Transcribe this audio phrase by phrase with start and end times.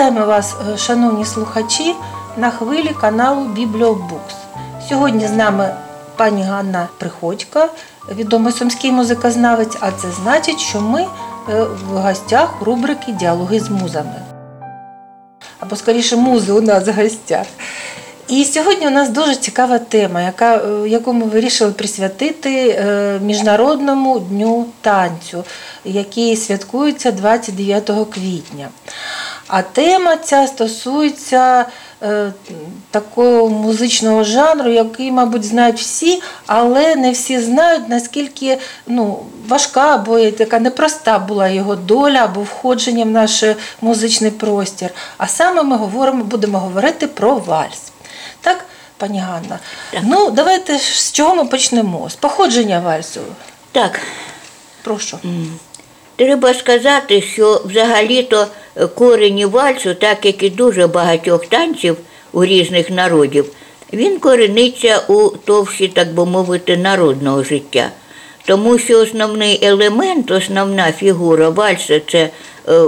[0.00, 1.94] Вітаємо вас, е, шановні слухачі,
[2.36, 4.34] на хвилі каналу Бібліобукс.
[4.88, 5.74] Сьогодні з нами
[6.16, 7.68] пані Ганна Приходько,
[8.14, 11.06] відомий сумський музикознавець, а це значить, що ми е,
[11.62, 14.14] в гостях рубрики Діалоги з музами.
[15.60, 17.46] Або скоріше, музи у нас в гостях.
[18.28, 22.84] І сьогодні у нас дуже цікава тема, яка, е, яку ми вирішили присвятити
[23.22, 25.44] Міжнародному дню танцю,
[25.84, 28.68] який святкується 29 квітня.
[29.50, 31.66] А тема ця стосується
[32.02, 32.32] е,
[32.90, 39.18] такого музичного жанру, який, мабуть, знають всі, але не всі знають, наскільки ну,
[39.48, 43.44] важка або така непроста була його доля або входження в наш
[43.80, 44.90] музичний простір.
[45.18, 47.82] А саме ми говоримо, будемо говорити про вальс.
[48.40, 48.64] Так,
[48.96, 49.58] пані Ганна?
[49.90, 50.02] Так.
[50.04, 52.10] Ну, давайте з чого ми почнемо?
[52.10, 53.20] З походження вальсу.
[53.72, 54.00] Так,
[54.82, 55.18] Прошу.
[56.20, 61.96] Треба сказати, що взагалі-то е, корені вальсу, так як і дуже багатьох танців
[62.32, 63.44] у різних народів,
[63.92, 67.90] він корениться у товщі, так би мовити, народного життя.
[68.44, 72.30] Тому що основний елемент, основна фігура вальса це
[72.68, 72.82] е,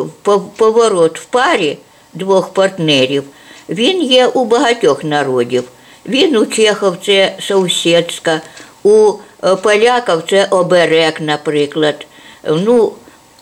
[0.56, 1.78] поворот в парі
[2.14, 3.25] двох партнерів.
[3.69, 5.64] Він є у багатьох народів.
[6.06, 8.41] Він у чехов це сусідська,
[8.83, 9.12] у
[9.44, 12.06] е, поляків це оберег, наприклад.
[12.48, 12.92] Ну,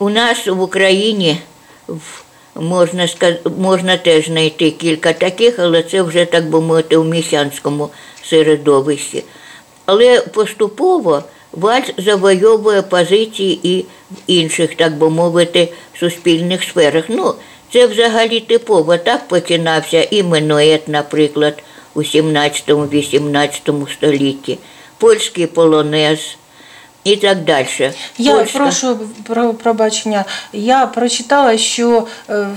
[0.01, 1.37] у нас в Україні
[2.55, 3.07] можна,
[3.57, 7.89] можна теж знайти кілька таких, але це вже, так би мовити, у міщанському
[8.23, 9.23] середовищі.
[9.85, 17.05] Але поступово вальс завойовує позиції і в інших, так би мовити, суспільних сферах.
[17.07, 17.33] Ну,
[17.73, 18.97] це взагалі типово.
[18.97, 21.63] Так починався і минует, наприклад,
[21.93, 24.57] у 17-18 столітті,
[24.97, 26.19] польський полонез
[27.03, 27.67] і так далі.
[28.17, 30.25] Я Польська- прошу про пробачення.
[30.53, 32.47] Я прочитала, що е,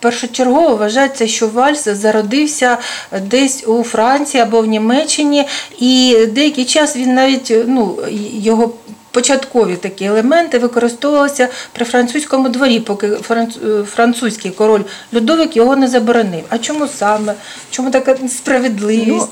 [0.00, 2.78] першочергово вважається, що вальс зародився
[3.20, 5.44] десь у Франції або в Німеччині,
[5.78, 7.98] і деякий час він навіть е, ну,
[8.32, 8.72] його.
[9.14, 15.88] Початкові такі елементи використовувалися при французькому дворі, поки франц- е, французький король Людовик його не
[15.88, 16.44] заборонив.
[16.48, 17.34] А чому саме?
[17.70, 19.08] Чому така несправедливість?
[19.08, 19.28] Ну,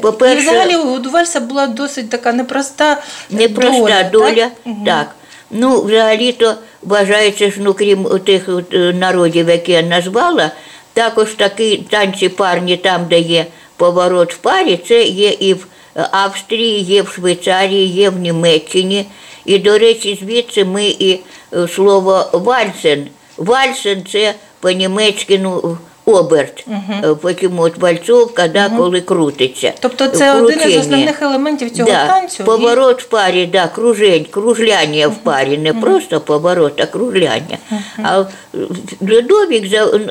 [0.00, 4.02] по-перше- І взагалі у Вальса була досить така непроста Непроста доля.
[4.02, 4.74] доля, так?
[4.86, 5.14] так.
[5.50, 10.50] Ну, взагалі-то вважається, що ну, крім тих от, е, народів, які я назвала,
[10.92, 13.46] також такі танці парні, там, де є
[13.76, 15.66] поворот в парі, це є і в
[16.10, 19.06] Австрії, є в Швейцарії, є в Німеччині.
[19.44, 21.20] І, до речі, звідси ми і
[21.52, 23.06] е, слово вальсен.
[23.36, 26.66] Вальсен це по-німецьки ну, оберт.
[27.04, 29.72] Е, Потім от вальцовка, да, коли крутиться.
[29.80, 32.42] Тобто це один із основних елементів цього да, танцю.
[32.42, 37.58] і- Поворот в парі, да, кружень, кружляння в парі, не просто поворот, а кружляння.
[38.02, 38.24] А
[39.02, 39.64] Людовік,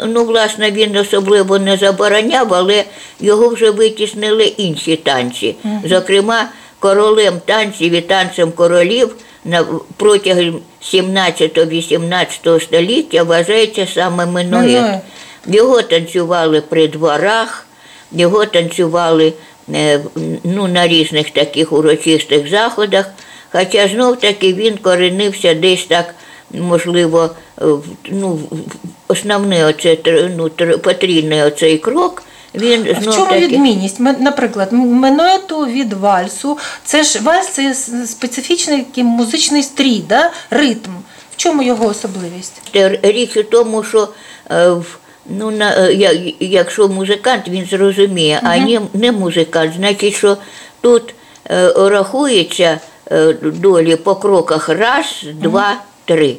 [0.06, 2.84] ну, власне, він особливо не забороняв, але
[3.20, 5.56] його вже витіснили інші танці.
[5.86, 9.66] Зокрема, королем танців і танцем королів на,
[9.98, 14.84] протягом 17-18 століття вважається саме минует.
[15.48, 17.66] Його танцювали при дворах,
[18.12, 19.34] його танцювали
[19.74, 20.00] е,
[20.44, 23.06] ну, на різних таких урочистих заходах.
[23.52, 26.16] Хоча знов таки він коренився десь так,
[26.52, 27.30] можливо,
[28.12, 28.40] ну,
[29.08, 29.98] основний оце,
[30.38, 32.24] ну, тр- потрійний оцей крок.
[32.56, 34.00] Він В знов чому таки, відмінність?
[34.00, 36.58] Наприклад, м- минуету від вальсу.
[36.86, 37.74] Це ж вальс це
[38.08, 40.32] специфічний такий музичний стрій, да?
[40.50, 40.92] ритм.
[41.34, 42.62] В чому його особливість?
[43.04, 44.10] Річ у тому, що
[44.52, 44.98] е, в-
[45.30, 50.38] ну, на, е, я- якщо музикант, він зрозуміє, а не, не музикант, значить, що
[50.82, 51.14] тут
[51.52, 52.80] е, рахується
[53.12, 55.76] е, долі по кроках раз, два,
[56.06, 56.36] три.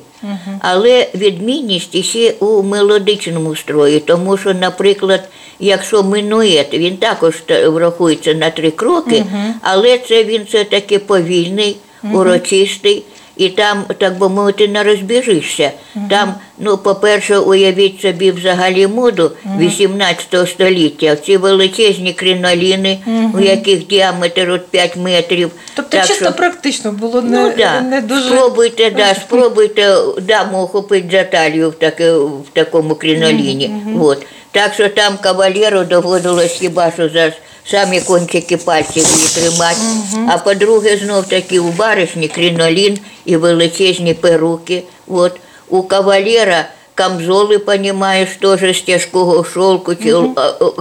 [0.60, 5.28] Але відмінність іще у мелодичному строї, тому що, наприклад,
[5.60, 9.24] якщо минует, він також та- рахується на три кроки,
[9.62, 11.76] але це він все-таки повільний,
[12.12, 13.02] урочистий.
[13.36, 15.70] І там, так би мовити, не розбіжишся.
[16.10, 22.98] Там, ну, по-перше, уявіть собі взагалі моду 18 століття, ці величезні криноліни,
[23.34, 25.50] у яких діаметр от 5 метрів.
[25.74, 27.80] Тобто Так чисто що- практично було не, Ну, да.
[27.80, 28.28] не дуже.
[28.28, 33.70] Спробуйте, да, спробуйте даму охопити за талію в, таке, в такому криноліні.
[34.00, 34.26] От.
[34.50, 37.32] Так що там кавалеру доводилось хіба що за
[37.70, 39.80] самі кончики пальців її тримати.
[40.28, 44.82] А по-друге, знов таки у баришні кринолін і величезні перуки.
[45.08, 45.32] От.
[45.68, 50.74] У кавалера камзоли, понімаєш, теж з тяжкого шовку чи а, о.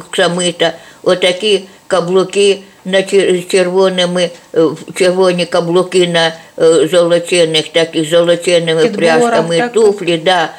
[1.03, 3.03] Отакі каблуки на
[3.51, 4.61] червоними, е,
[4.95, 9.73] червоні каблуки на е, золочених, таких золоченими пряжками, так.
[9.73, 10.49] туфлі, да.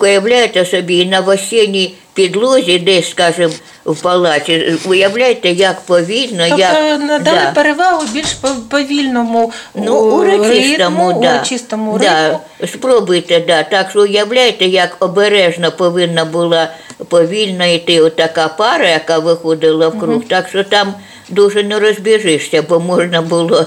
[0.00, 3.52] Уявляєте собі, на вощеній підлозі, десь, скажімо,
[3.84, 4.74] в палаці.
[4.86, 7.52] Уявляєте, як повільно, Тобто як надали да.
[7.54, 11.34] перевагу більш по- повільному Ну, урочистому, ритму, да.
[11.36, 12.22] урочистому да.
[12.28, 12.40] ритму.
[12.72, 13.62] Спробуйте, да.
[13.62, 16.68] Так що уявляєте, як обережно повинна була
[17.08, 20.22] повільно йти отака пара, яка виходила в круг.
[20.28, 20.94] Так що там
[21.28, 23.66] дуже не розбіжишся, бо можна було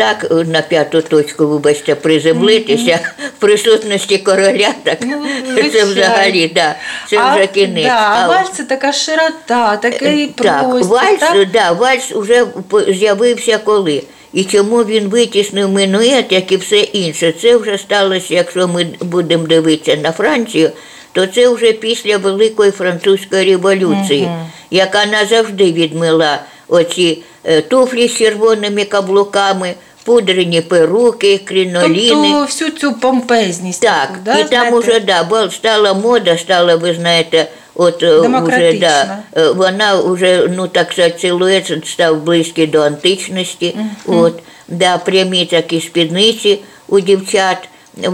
[0.00, 4.68] так е, на п'яту точку, вибачте, приземлитися в присутності короля.
[4.82, 4.98] Так
[5.46, 6.74] Ну, це взагалі, да.
[7.10, 7.84] Це а, вже кінець.
[7.84, 10.90] Да, а вальс це така широта, такий так, простір.
[10.90, 11.50] вальс, так?
[11.52, 12.46] Да, вальс вже
[12.88, 14.02] з'явився коли.
[14.32, 17.34] І чому він витіснив минует, як і все інше.
[17.42, 20.70] Це вже сталося, якщо ми будемо дивитися на Францію,
[21.12, 24.28] то це вже після Великої французької революції,
[24.70, 26.38] яка назавжди відмила
[26.70, 29.74] оці е, туфлі з червоними каблуками,
[30.10, 32.08] пудрені перуки, кріноліни.
[32.08, 33.82] Тобто всю цю помпезність.
[33.82, 38.18] Так, таку, да, і там уже да, бо стала мода, стала, ви знаєте, от е,
[38.18, 43.76] уже, да, е, вона вже, ну так сказати, силует став близький до античності.
[44.06, 46.58] От, да, прямі такі спідниці
[46.88, 47.58] у дівчат,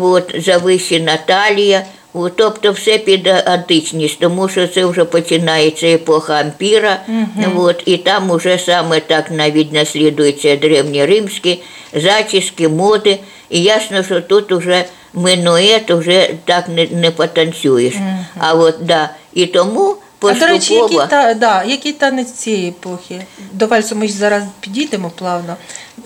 [0.01, 1.83] от, завищена талія.
[2.19, 7.01] От, тобто все під античність, тому що це вже починається епоха ампіра,
[7.57, 11.63] от, і там уже саме так навіть наслідуються древньоримські
[11.95, 13.19] зачіски, моди.
[13.51, 14.85] І ясно, що тут уже
[15.15, 17.95] минует вже так не, не потанцюєш.
[18.39, 19.11] А от да.
[19.35, 21.01] І тому А до речі, поступово.
[21.03, 23.23] який, та, да, який танець цієї епохи?
[23.53, 25.57] До вальсу ми ж зараз підійдемо плавно.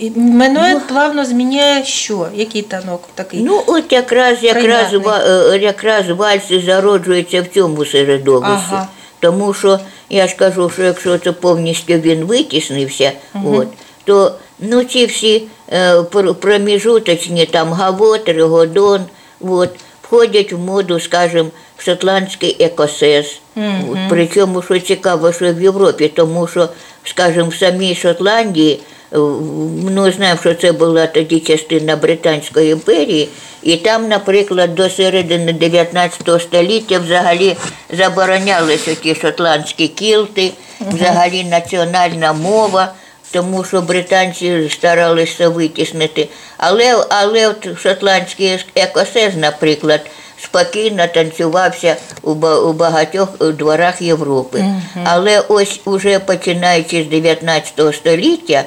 [0.01, 2.27] І Менует плавно зміняє що?
[2.35, 3.41] Який танок такий?
[3.41, 5.55] Ну, от якраз, якраз, Прийнятний.
[5.55, 8.69] е, якраз вальс зароджується в цьому середовищі.
[8.71, 8.89] Ага.
[9.21, 9.79] Тому що
[10.11, 13.13] я ж кажу, що якщо це повністю він витіснився,
[13.45, 13.69] от,
[14.05, 15.43] то ну, ці всі
[15.73, 16.03] е,
[16.41, 19.01] проміжуточні там гавот, регодон,
[19.41, 19.71] от,
[20.03, 21.49] входять в моду, скажімо,
[21.83, 23.41] шотландський екосес.
[23.57, 26.69] От, причому, що цікаво, що в Європі, тому що,
[27.05, 28.81] скажімо, в самій Шотландії
[29.13, 33.29] ми знаємо, що це була тоді частина Британської імперії,
[33.63, 37.57] і там, наприклад, до середини 19 століття взагалі
[37.91, 40.51] заборонялися ті шотландські кілти,
[40.81, 42.93] взагалі національна мова,
[43.33, 46.29] тому що британці старалися витіснити.
[46.57, 50.01] Але, але от шотландський екосез, наприклад,
[50.45, 54.65] спокійно танцювався у, у багатьох е, дворах Європи.
[55.05, 58.65] Але ось уже починаючи з 19 століття,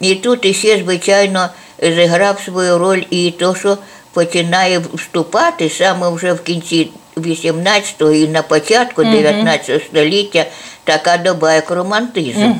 [0.00, 1.48] і тут іще, звичайно,
[1.82, 3.78] зіграв свою роль і то, що
[4.12, 10.44] починає вступати саме вже в кінці 18-го і на початку 19 століття
[10.84, 12.52] така доба, як романтизм,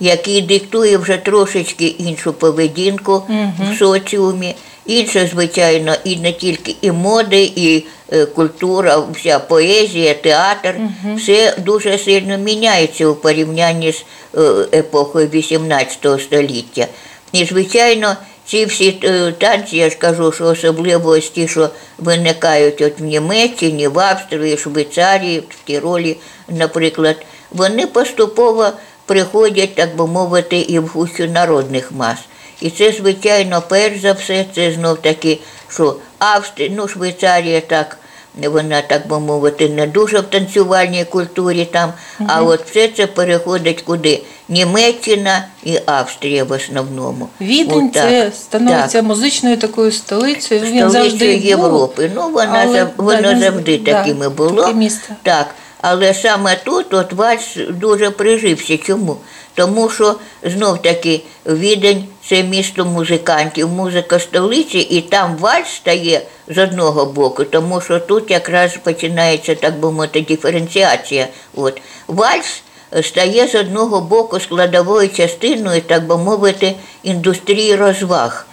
[0.00, 3.22] який диктує вже трошечки іншу поведінку
[3.58, 4.54] в соціумі.
[4.88, 10.74] Інше, звичайно, і не тільки і моди, і е, культура, вся поезія, театр,
[11.16, 14.04] все дуже сильно міняється у порівнянні з
[14.38, 14.40] е,
[14.78, 16.86] епохою 18 століття.
[17.32, 22.80] І, звичайно, ці всі е, танці, я ж кажу, що особливо ось ті, що виникають
[22.80, 26.16] от в Німеччині, в Австрії, Швейцарії, в Тіролі,
[26.48, 27.16] наприклад,
[27.50, 28.68] вони поступово
[29.06, 32.18] приходять, так би мовити, і в гущу народних мас.
[32.60, 35.38] І це, звичайно, перш за все, це знов таки,
[35.68, 37.98] що Австрія, ну, Швейцарія так,
[38.34, 41.92] вона, так би мовити, не дуже в танцювальній культурі там,
[42.26, 44.22] а от все це переходить куди?
[44.48, 47.28] Німеччина і Австрія в основному.
[47.40, 49.02] Відень це становиться Так.
[49.02, 50.60] музичною такою столицею.
[50.60, 51.46] Він завжди Столицею був.
[51.46, 52.10] Європи.
[52.14, 54.62] Ну, вона, але, воно да, завжди да, такими було.
[54.62, 55.16] таке місце.
[55.22, 55.46] Так.
[55.80, 58.76] Але саме тут от вальс дуже прижився.
[58.78, 59.16] Чому?
[59.54, 66.58] Тому що знов таки Відень це місто музикантів, музика столиці, і там вальс стає з
[66.58, 71.28] одного боку, тому що тут якраз починається, так би мовити, диференціація.
[71.56, 71.80] От.
[72.08, 72.62] Вальс
[73.02, 78.46] стає з одного боку складовою частиною, так би мовити, індустрії розваг.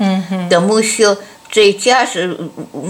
[0.50, 1.18] Тому що
[1.52, 2.10] цей час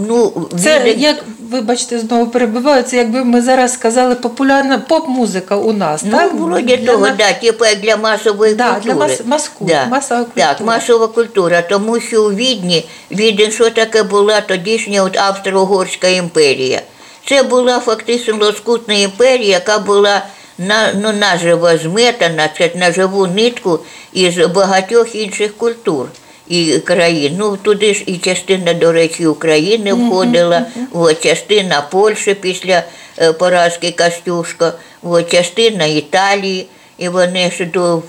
[0.08, 5.74] ну, Це Відень- як, вибачте, знову перебиваю, це якби ми зараз сказали популярна поп-музика у
[5.74, 6.34] нас, Ну, так?
[6.34, 8.94] вроді Для того, на- да, типу як для масової Да, культури.
[8.94, 10.76] для мас- маску- масова Так, культура.
[10.76, 16.82] масова культура, тому що у Відні, Відень, що таке була тодішня от Австро-Угорська імперія.
[17.28, 20.26] Це була фактично лоскутна імперія, яка була
[20.58, 23.80] на, ну, наживо зметана, це на живу нитку
[24.14, 26.08] із багатьох інших культур
[26.48, 27.36] і країн.
[27.38, 32.84] Ну, туди ж і частина, до речі, України входила, от, частина Польщі після
[33.18, 34.72] е, поразки Костюшко,
[35.04, 36.68] от, частина Італії.
[36.98, 38.02] І вони ж до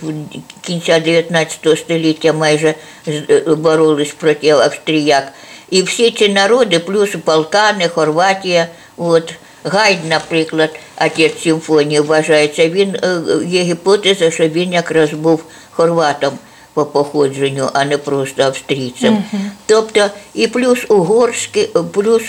[0.60, 2.74] кінця 19 століття майже
[3.08, 5.32] е, боролись проти австріяк.
[5.70, 8.66] І всі ці народи, плюс Балкани, Хорватія,
[8.96, 10.70] от, Гайд, наприклад,
[11.06, 16.38] отець симфонії вважається, він е, є гіпотеза, що він якраз був хорватом
[16.76, 19.24] по походженню, а не просто австрійцем.
[19.66, 22.22] Тобто і плюс угорський, плюс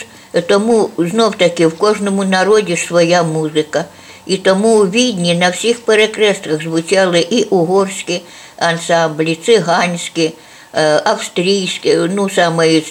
[0.47, 3.85] тому знов таки в кожному народі своя музика.
[4.25, 8.21] І тому у Відні на всіх перекрестках звучали і угорські
[8.57, 10.31] ансамблі, циганські,
[10.73, 12.83] е, австрійські, ну саме і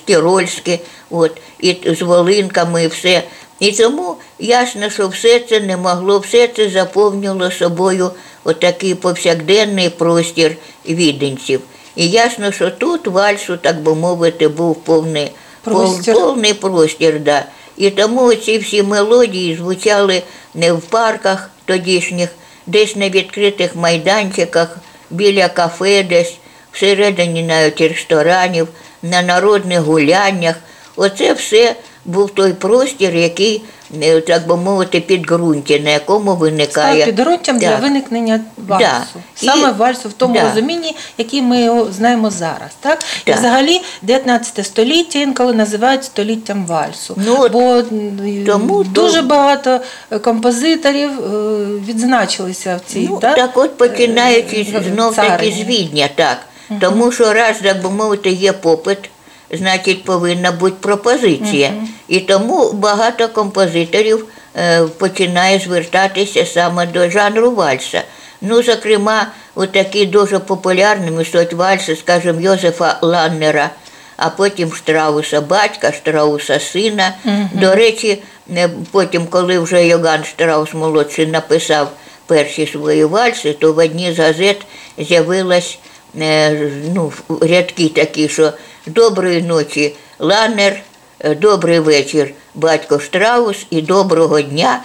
[1.11, 3.23] от, і з волинками, і все.
[3.61, 8.11] І тому ясно, що все це не могло, все це заповнило собою
[8.45, 10.57] отакий повсякденний простір
[10.89, 11.61] віденців.
[11.97, 15.31] І ясно, що тут вальсу, так би мовити, був повний
[15.63, 16.15] Простір.
[16.15, 17.21] пов- повний простір.
[17.21, 17.45] Да.
[17.77, 20.23] І тому ці всі мелодії звучали
[20.55, 22.29] не в парках тодішніх,
[22.67, 24.77] десь на відкритих майданчиках,
[25.11, 26.35] біля кафе, десь
[26.73, 28.69] всередині навіть ресторанів,
[29.03, 30.57] на народних гуляннях.
[30.97, 31.75] Оце все
[32.07, 33.63] був той простір, який,
[34.03, 37.03] е, так би мовити, підґрунтя, на якому виникає.
[37.03, 38.85] Став підґрунтям для виникнення вальсу.
[38.85, 39.21] Да.
[39.35, 40.49] Саме І- вальсу в тому да.
[40.49, 42.71] розумінні, який ми його знаємо зараз.
[42.81, 42.99] Так?
[43.27, 47.15] І взагалі 19 століття інколи називають століттям вальсу.
[47.27, 47.83] Ну, Бо
[48.47, 53.09] тому дуже то- багато е, композиторів е, відзначилися в цій.
[53.11, 53.35] Ну, да?
[53.35, 56.39] так от починаючи знов таки з Відня, так.
[56.81, 58.99] Тому що раз, так би мовити, є попит,
[59.51, 61.73] значить повинна бути пропозиція.
[62.09, 64.25] І тому багато композиторів
[64.57, 68.03] е, починає звертатися саме до жанру вальса.
[68.41, 69.27] Ну, зокрема,
[69.73, 73.71] такі дуже популярними стають вальси, скажімо, Йозефа Ланнера,
[74.17, 77.15] а потім Штрауса батька, Штрауса сина.
[77.53, 78.23] До речі,
[78.57, 81.91] е, потім, коли вже Йоган Штраус молодший написав
[82.27, 84.67] перші свої вальси, то в одній з газет
[84.99, 85.79] з'явилась
[86.95, 88.53] ну, рядки такі, що
[88.87, 90.81] доброї ночі Ланнер,
[91.21, 94.81] е, добрий вечір, батько Штраус і доброго дня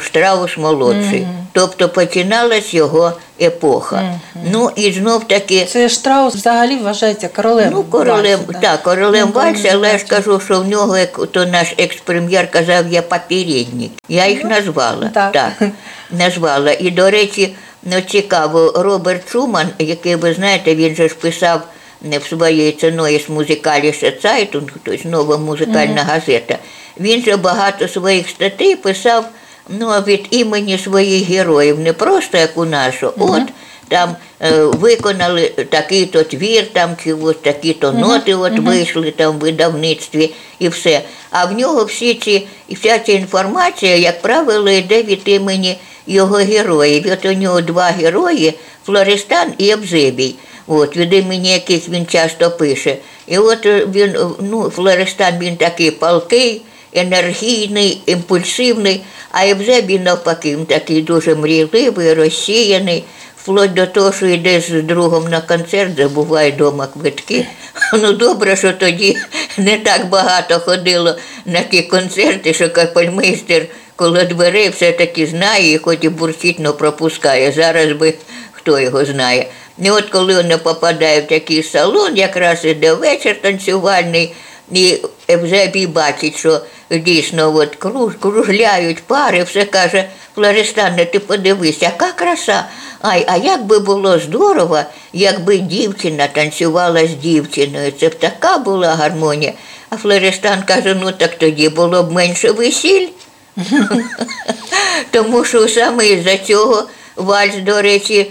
[0.00, 1.26] Штраус молодший.
[1.52, 4.20] Тобто починалась його епоха.
[4.52, 5.64] Ну і знов таки.
[5.64, 7.70] Це Штраус взагалі вважається королем.
[7.72, 8.60] Ну, королем, вальсу, да.
[8.60, 12.50] так, королем Ну, вальса, але я ж кажу, що в нього, як то наш екс-прем'єр
[12.50, 13.92] казав, є попередник.
[14.08, 15.10] Я їх назвала.
[15.14, 15.62] Ну, так.
[16.10, 16.72] назвала.
[16.72, 21.60] І, до речі, ну, цікаво, Роберт Шуман, який ви знаєте, він же ж писав
[22.02, 26.58] не в своїй ціною з музикаліше Цайтунг, тобто нова музикальна газета.
[27.00, 29.24] Він же багато своїх статей писав
[29.68, 33.12] ну, від імені своїх героїв, не просто як у нашу.
[33.18, 33.42] От
[33.88, 40.30] там е, виконали такий-то твір, там чи ось такі-то ноти от вийшли там в видавництві
[40.58, 41.02] і все.
[41.30, 47.06] А в нього всі ці, вся ця інформація, як правило, йде від імені його героїв.
[47.12, 50.34] От у нього два герої Флористан і Ебзебій.
[50.66, 52.96] От, від імені яких він часто пише.
[53.26, 56.62] І от е, він, е, ну, Флористан він такий палкий,
[56.94, 63.04] енергійний, імпульсивний, а Євзебій навпаки, він такий дуже мрійливий, розсіяний,
[63.44, 67.46] вплоть до того, що йде з другом на концерт, забуває вдома квитки.
[67.92, 69.16] Ну добре, що тоді
[69.58, 75.98] не так багато ходило на ті концерти, що капельмейстер коло дверей все-таки знає і хоч
[76.00, 77.52] і бурчить, но пропускає.
[77.52, 78.14] Зараз би
[78.52, 79.46] хто його знає.
[79.78, 84.34] І от коли він попадає в такий салон, якраз іде вечір танцювальний,
[84.72, 84.98] і
[85.28, 86.60] Евзебій бачить, що
[86.98, 92.64] дійсно от круж, кружляють пари, все каже, Флористане, ти подивись, яка краса.
[93.02, 94.78] Ай, а як би було здорово,
[95.12, 97.92] якби дівчина танцювала з дівчиною.
[98.00, 99.52] Це б така була гармонія.
[99.90, 103.08] А Флористан каже, ну так тоді було б менше весіль.
[105.10, 108.30] Тому що саме із-за цього вальс, до речі,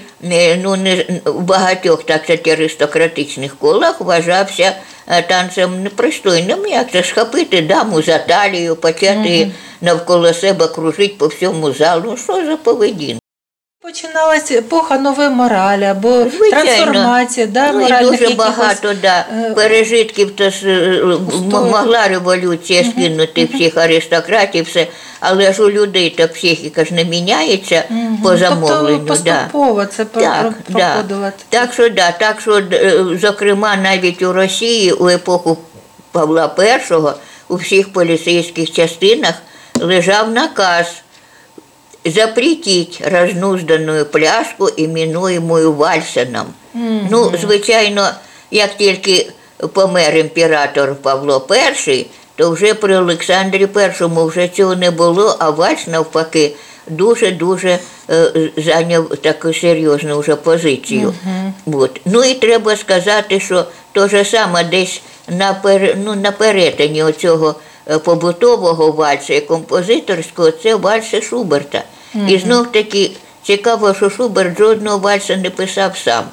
[0.62, 4.76] ну, не, в багатьох так сказати, аристократичних колах вважався
[5.08, 6.66] е, танцем непристойним.
[6.68, 12.18] Як це схопити даму за талію, почати навколо себе кружити по всьому залу.
[12.18, 13.23] Що за поведінка?
[13.84, 20.36] Починалася епоха нової моралі або трансформація да, ну, моральних дуже якихось, багато да, е, пережитків,
[20.36, 21.18] то е,
[21.52, 24.88] могла революція скинути всіх аристократів, все,
[25.20, 27.84] але ж у людей то психіка ж не міняється
[28.24, 29.06] по замовленню.
[29.08, 29.34] Тобто да.
[29.34, 31.34] поступово це Так, да.
[31.50, 35.58] так що да, так що, е, зокрема, навіть у Росії у епоху
[36.12, 36.94] Павла І
[37.48, 39.34] у всіх поліцейських частинах
[39.80, 41.03] лежав наказ
[42.06, 46.46] запретить разнузданную пляшку, іменуємою Вальсеном.
[47.10, 48.10] Ну, звичайно,
[48.52, 49.32] як тільки
[49.74, 51.48] помер імператор Павло
[51.88, 52.06] І,
[52.36, 53.68] то вже при Олександрі
[54.02, 56.52] І вже цього не було, а вальс навпаки
[56.88, 57.80] дуже-дуже
[58.10, 61.14] е, зайняв таку серйозну вже позицію.
[61.66, 62.02] От.
[62.06, 67.56] Ну і треба сказати, що те ж саме десь на, пер, ну, на перетині оцього
[68.04, 71.84] побутового вальса і композиторського це вальси Шуберта.
[72.28, 73.12] І знов таки
[73.44, 76.24] цікаво, що Шуберт жодного вальса не писав сам.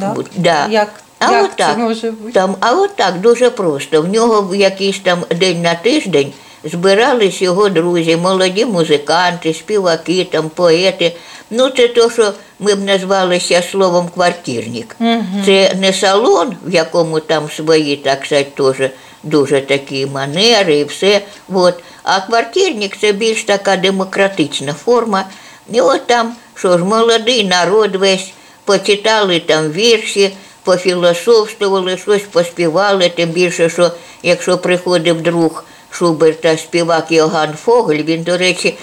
[0.00, 0.12] Да?
[0.14, 0.66] Бу- Да.
[0.70, 1.70] Як, А як отак.
[1.72, 2.32] це може бути?
[2.32, 4.02] Там, а от так дуже просто.
[4.02, 6.32] В нього в якийсь там день на тиждень
[6.64, 11.12] збирались його друзі, молоді музиканти, співаки, там, поети.
[11.50, 14.96] Ну, це то, що ми б назвали ще словом квартирник.
[15.46, 18.90] Це не салон, в якому там свої, так сказати, теж
[19.22, 21.20] дуже такі манери і все.
[21.52, 21.74] От.
[22.02, 25.24] А квартирник це більш така демократична форма.
[25.72, 28.32] І от там, що ж, молодий народ весь
[28.64, 30.30] почитали там вірші,
[30.64, 33.90] пофілософствували, щось поспівали, тим більше, що
[34.22, 38.74] якщо приходив друг Шуберта, співак Йоган Фогель, він, до речі,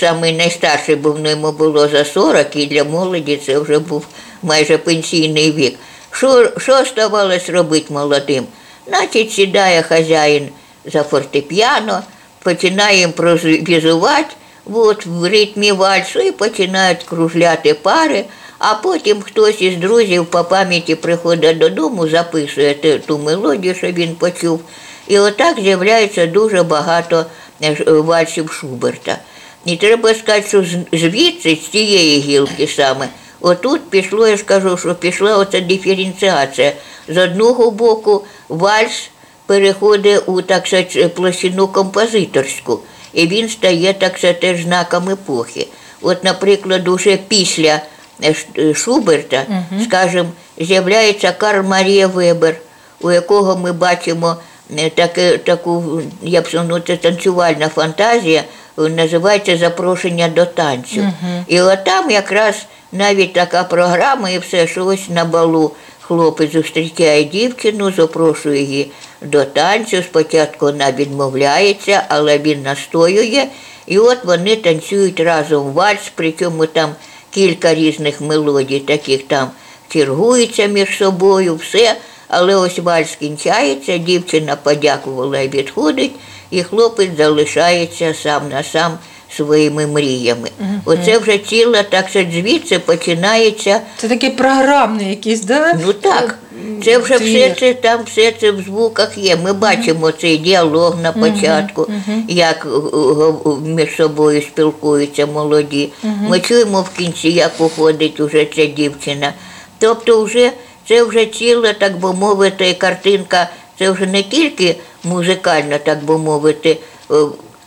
[0.00, 4.06] самий найстарший був, ну, йому було за 40, і для молоді це вже був
[4.42, 5.78] майже пенсійний вік.
[6.10, 8.46] Що, що ставалось робити молодим?
[8.92, 10.48] Значить, сідає хазяїн
[10.84, 12.02] за фортепіано,
[12.42, 14.34] починає імпровізувати,
[14.72, 18.24] от, в ритмі вальсу і починають кружляти пари,
[18.58, 22.74] а потім хтось із друзів по пам'яті приходить додому, записує
[23.06, 24.60] ту мелодію, що він почув.
[25.08, 27.26] І отак з'являється дуже багато
[27.62, 29.18] е, вальсів Шуберта.
[29.64, 33.08] І треба сказати, що звідси, з цієї гілки саме,
[33.42, 36.72] отут пішло, я ж кажу, що пішла оця диференціація.
[37.08, 39.10] З одного боку вальс
[39.46, 42.80] переходить у так сказати, площину композиторську,
[43.12, 45.68] і він стає так сказати, теж знаком епохи.
[46.02, 47.80] От, наприклад, уже після
[48.22, 49.46] е, е, Шуберта,
[49.84, 52.56] скажімо, з'являється Карл Марія Вебер,
[53.00, 54.36] у якого ми бачимо
[54.78, 58.44] е, таке, таку, я б ну, це танцювальна фантазія,
[58.76, 61.08] називається Запрошення до танцю.
[61.46, 67.24] І от там якраз навіть така програма, і все, що ось на балу хлопець зустрічає
[67.24, 70.02] дівчину, запрошує її до танцю.
[70.02, 73.46] Спочатку вона відмовляється, але він настоює.
[73.86, 76.94] І от вони танцюють разом вальс, причому там
[77.30, 79.50] кілька різних мелодій, таких там
[79.88, 81.96] чергуються між собою, все.
[82.28, 86.12] Але ось вальс кінчається, дівчина подякувала і відходить,
[86.50, 88.98] і хлопець залишається сам на сам
[89.36, 90.48] своїми мріями.
[90.84, 95.78] Оце вже ціла, так сказати, звідси починається Це такий програмний якийсь, да?
[95.86, 96.38] Ну так,
[96.84, 99.36] це вже все це там, все це в звуках є.
[99.36, 101.88] Ми бачимо цей діалог на початку,
[102.28, 105.92] як е, е, між собою спілкуються молоді.
[106.28, 109.32] Ми чуємо в кінці, як уходить уже ця дівчина.
[109.78, 110.52] Тобто, вже
[110.88, 116.76] це вже ціла, так би мовити, картинка, це вже не тільки музикальна, так би мовити.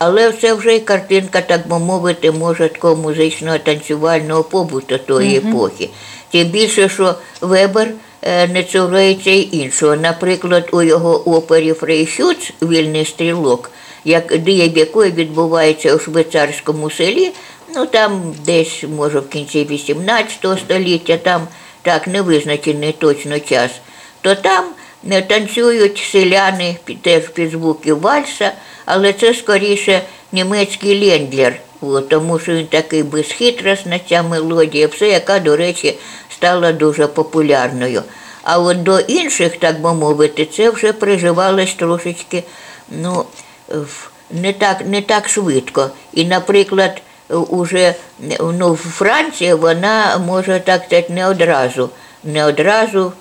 [0.07, 5.89] Але це вже і картинка, так би мовити, може такого музичного танцювального побуту тої епохи.
[6.31, 7.87] Тим більше, що Вебер
[8.21, 9.95] е, не цурається й іншого.
[9.95, 13.71] Наприклад, у його опері Фрейшюц Вільний стрілок,
[14.03, 17.31] як дія якої відбувається у швейцарському селі,
[17.75, 21.47] ну там десь, може, в кінці 18 століття, там
[21.81, 23.71] так невизначений точно час,
[24.21, 24.71] то там не
[25.27, 28.51] танцюють селяни теж під звуки вальса,
[28.85, 31.59] але це скоріше німецький лендлер,
[32.09, 35.97] тому що він такий безхитросна ця мелодія, все, яка, до речі,
[36.33, 38.03] стала дуже популярною.
[38.43, 42.43] А от до інших, так би мовити, це вже приживалось трошечки
[42.89, 43.25] ну,
[44.31, 45.89] не так, не так швидко.
[46.13, 47.95] І, наприклад, уже
[48.39, 51.89] ну, Франція, вона може так сказати, не одразу,
[52.23, 53.13] не одразу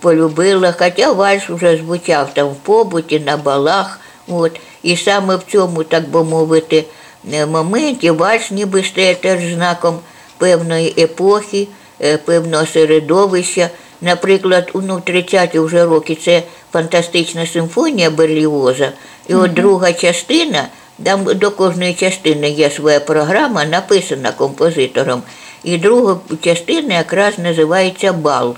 [0.00, 4.00] полюбила, хоча вальс вже звучав там в побуті, на балах.
[4.28, 4.60] От.
[4.82, 6.84] І саме в цьому, так би мовити,
[7.32, 9.98] е, моменті вальс ніби стає теж знаком
[10.38, 11.68] певної епохи,
[12.02, 13.70] е, певного середовища.
[14.00, 18.92] Наприклад, ну, 30-ті вже роки це фантастична симфонія Берліоза.
[19.28, 20.68] І от друга частина,
[21.04, 25.22] там до кожної частини є своя програма, написана композитором.
[25.64, 28.56] І друга частина якраз називається Бал.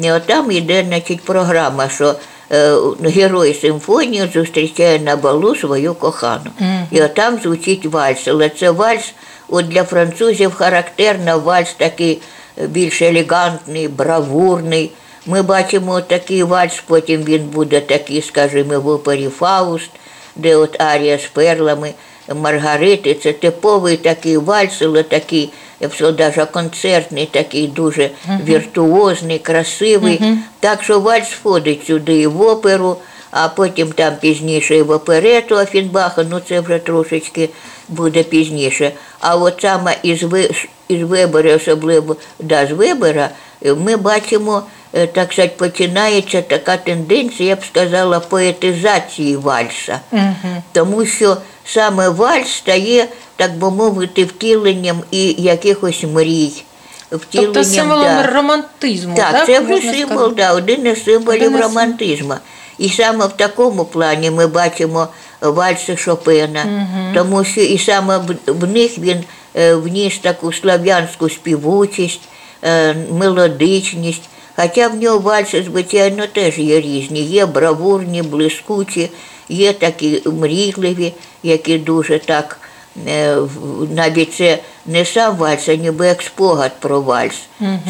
[0.00, 2.14] І от там йде значить, програма, що
[2.52, 6.50] е, герой симфонії зустрічає на балу свою кохану.
[6.90, 8.28] І от там звучить вальс.
[8.28, 9.12] Але це вальс
[9.48, 12.22] от для французів характерно, вальс такий
[12.58, 14.90] е, більш елегантний, бравурний.
[15.26, 19.90] Ми бачимо такий вальс, потім він буде такий, скажімо, в опері Фауст,
[20.36, 21.92] де от арія з перлами,
[22.34, 23.14] Маргарити.
[23.14, 25.52] Це типовий такий вальс, але такий,
[25.82, 28.10] я б сказала, даже концертний, такий дуже
[28.44, 30.22] віртуозний, красивий.
[30.60, 32.96] Так що вальс входить сюди і в оперу,
[33.30, 37.48] а потім там пізніше і в оперету Афінбаха, ну це вже трошечки
[37.88, 38.92] буде пізніше.
[39.20, 40.24] А от саме із,
[40.88, 43.28] із Вебера, особливо да, з Вебера,
[43.64, 50.00] е, ми бачимо е, так сказати, починається така тенденція, я б сказала, поетизації вальса.
[50.72, 56.52] Тому що саме вальс стає, так би мовити, втіленням і якихось мрій.
[57.12, 58.26] Втіленням, Тобто символом да.
[58.26, 59.46] романтизму, Так, так?
[59.46, 62.34] це вже символ, да, один із символів Один із романтизму.
[62.78, 65.08] І саме в такому плані ми бачимо
[65.40, 69.24] вальси Шопена, тому що і саме в, в них він
[69.56, 72.20] е, вніс таку слав'янську співучість,
[72.64, 74.22] е, мелодичність.
[74.56, 77.22] Хоча в нього вальси, звичайно, теж є різні.
[77.22, 79.10] Є бравурні, блискучі,
[79.48, 82.60] є такі мрійливі, які дуже так
[83.08, 83.36] е,
[83.94, 87.34] навіть це не сам вальс, а ніби як спогад про вальс.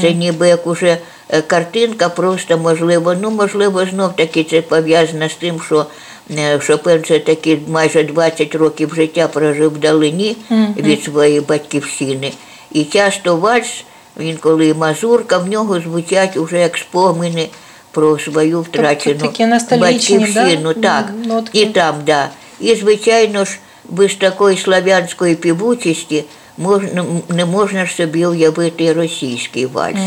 [0.00, 5.34] Це ніби як уже е, картинка, просто можливо, ну можливо, знов таки це пов'язано з
[5.34, 5.86] тим, що
[6.30, 10.36] е, Шопен це таки майже 20 років життя прожив вдалині
[10.76, 12.32] від своєї батьківщини.
[12.72, 13.84] І часто вальс,
[14.16, 17.48] він коли мазурка, в нього звучать уже як спомини
[17.92, 20.24] про свою втрачену такі ностальгічні, да?
[20.24, 20.74] батьківщину.
[20.74, 21.60] Так, Нотки.
[21.60, 22.28] і там, да.
[22.60, 26.24] І, звичайно ж, без такої слав'янської півучості
[26.58, 30.00] можна, не можна ж собі уявити російський вальс.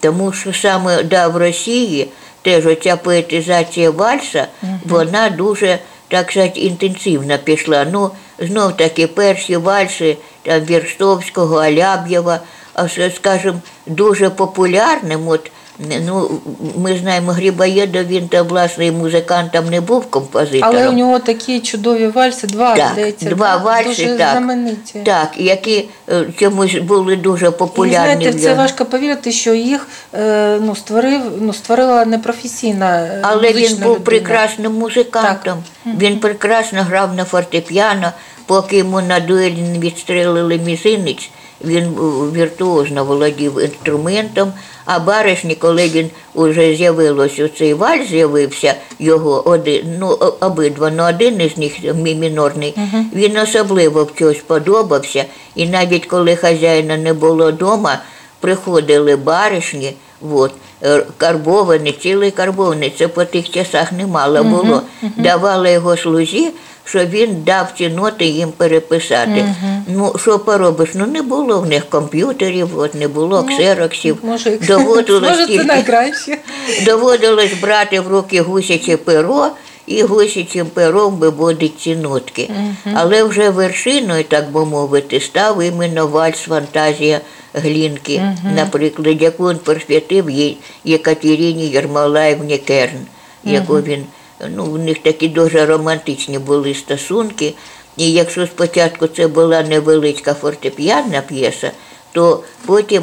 [0.00, 2.08] Тому що саме да, в Росії
[2.42, 4.46] теж оця поетизація вальса,
[4.84, 7.86] вона дуже, так сказати, інтенсивно пішла.
[7.92, 12.40] Ну, знов таки, перші вальси там, Вірстовського, Аляб'єва,
[12.74, 15.28] а скажімо, дуже популярним.
[15.28, 16.30] От, ну,
[16.78, 20.76] ми знаємо, Грибоєдов, він там, власне, і музикантом не був композитором.
[20.76, 24.30] Але у нього такі чудові вальси, два, Так, здається, два вальси, дуже так.
[24.30, 25.00] знамениті.
[25.04, 28.14] Так, які е, чомусь були дуже І популярні.
[28.14, 33.76] знаєте, це важко повірити, що їх е, ну, створив, ну, створила непрофесійна е, Але він
[33.76, 34.04] був людина.
[34.04, 35.64] прекрасним музикантом.
[35.86, 38.12] Він прекрасно грав на фортепіано,
[38.46, 41.30] поки йому на дуелі не відстрелили мізинець,
[41.64, 41.98] він е,
[42.38, 44.52] віртуозно володів інструментом.
[44.84, 50.06] А баришні, коли він уже з'явилося, цей вальс з'явився його один, ну
[50.40, 52.74] обидва, ну один із них мій мінорний,
[53.14, 55.24] він особливо в чогось подобався.
[55.54, 57.98] І навіть коли хазяїна не було вдома,
[58.40, 59.94] приходили баришні,
[60.32, 64.82] от, е, карбовані, цілий карбований, це по тих часах немало було.
[65.16, 66.50] Давали його слузі,
[66.88, 69.44] що він дав ці ноти їм переписати.
[69.86, 70.90] Ну, що поробиш?
[70.94, 74.18] Ну не було в них комп'ютерів, от, не було ксероксів.
[74.22, 76.38] Може, Доводилось може це найкраще.
[76.84, 79.50] Доводилось брати в руки гусяче перо
[79.86, 82.50] і гусячим пером виводити ці нотки.
[82.94, 87.20] Але вже вершиною, так би мовити, став іменно вальс фантазія
[87.54, 88.22] Глінки,
[88.56, 92.98] наприклад, яку він присвятив їй Єкатерині Єрмолаївні Керн,
[93.44, 94.04] яку він,
[94.48, 97.54] ну, в них такі дуже романтичні були стосунки.
[97.96, 101.70] І якщо спочатку це була невеличка фортепіанна п'єса,
[102.12, 103.02] то потім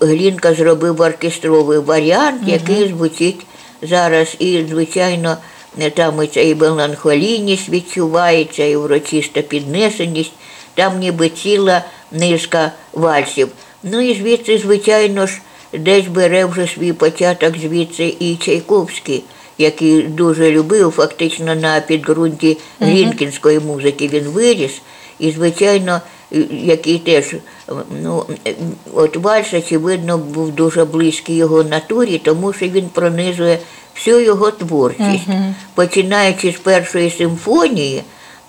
[0.00, 3.46] Глінка зробив оркестровий варіант, який звучить
[3.82, 4.36] зараз.
[4.38, 5.36] І, звичайно,
[5.94, 10.32] там і ця і меланхолійність відчувається, і урочиста піднесеність,
[10.74, 13.48] там ніби ціла низка вальсів.
[13.82, 15.40] Ну і звідси, звичайно ж,
[15.72, 19.24] десь бере вже свій початок звідси і Чайковський,
[19.60, 24.80] який дуже любив, фактично на підґрунті глінкінської музики він виріс.
[25.18, 26.00] І, звичайно,
[26.32, 27.38] е, який теж, е,
[28.02, 28.54] ну, е,
[28.94, 33.58] от вальс, очевидно, був дуже близький його натурі, тому що він пронизує
[33.94, 35.28] всю його творчість.
[35.74, 38.02] Починаючи з першої симфонії,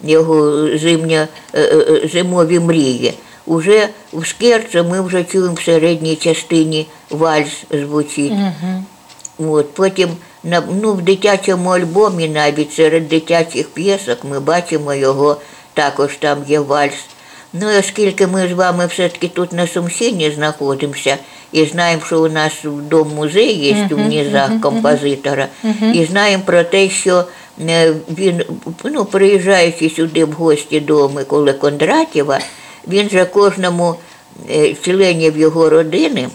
[0.04, 3.13] його зимня, е, е, зимові мрії,
[3.45, 8.34] уже в скерце ми вже чуємо в середній частині вальс звучить.
[9.39, 10.10] От, потім
[10.43, 15.38] ну, в дитячому альбомі, навіть серед дитячих п'єсок, ми бачимо його,
[15.73, 17.06] також там є вальс.
[17.54, 21.17] Ну, і оскільки ми з вами все-таки тут на Сумщині знаходимося
[21.51, 25.47] і знаємо, що у нас дом музей є в низах композитора,
[25.93, 27.23] і знаємо про те, що
[27.69, 28.43] е, він,
[28.84, 32.39] ну, приїжджаючи сюди в гості до Миколи Кондратєва,
[32.88, 33.95] він же кожному
[34.49, 36.30] е, членів його родини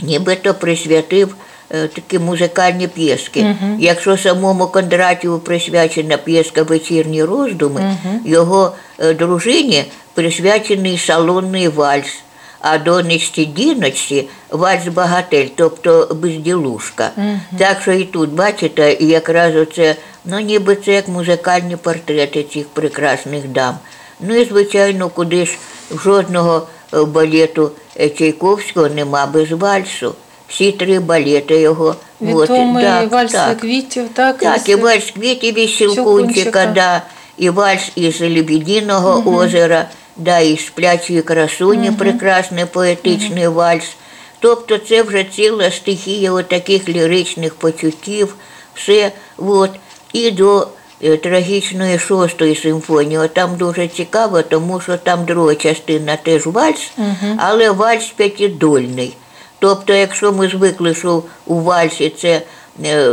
[0.00, 1.34] нібито присвятив
[1.72, 3.56] такі музикальні п'єски.
[3.78, 12.22] Якщо самому Кондратєву присвячена п'єска Вечірні роздуми, його е, дружині присвячений салонний вальс,
[12.60, 17.10] а донечці Діночці вальс багатель, тобто безділушка.
[17.58, 23.48] Так що і тут, бачите, якраз оце, ну ніби це як музикальні портрети цих прекрасних
[23.48, 23.74] дам.
[24.20, 25.58] Ну і звичайно, куди ж
[25.90, 30.14] жодного е, балету е, Чайковського нема без вальсу.
[30.52, 31.96] Всі три балети його.
[32.20, 33.60] от, Відомий так, вальс так.
[33.60, 34.38] квітів, так?
[34.38, 37.02] Так, і вальс квітів із Щелкунчика, да,
[37.38, 43.96] і вальс із Лебединого озера, да, і сплячої красуні, прекрасний поетичний вальс.
[44.40, 48.34] Тобто це вже ціла стихія отаких ліричних почуттів,
[48.74, 49.12] все.
[49.38, 49.70] От.
[50.12, 50.68] І до
[51.04, 53.18] е, трагічної шостої симфонії.
[53.18, 56.90] От Там дуже цікаво, тому що там друга частина теж вальс,
[57.36, 59.14] але вальс п'ятидольний.
[59.62, 62.42] Тобто, якщо ми звикли, що у вальсі це
[62.84, 63.06] е,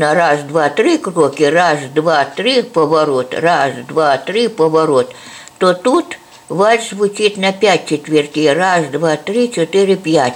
[0.00, 5.14] на раз, два, три кроки, раз, два, три поворот, раз, два, три поворот,
[5.58, 8.52] то тут вальс звучить на п'ять четвертій.
[8.52, 10.34] Раз, два, три, чотири, п'ять.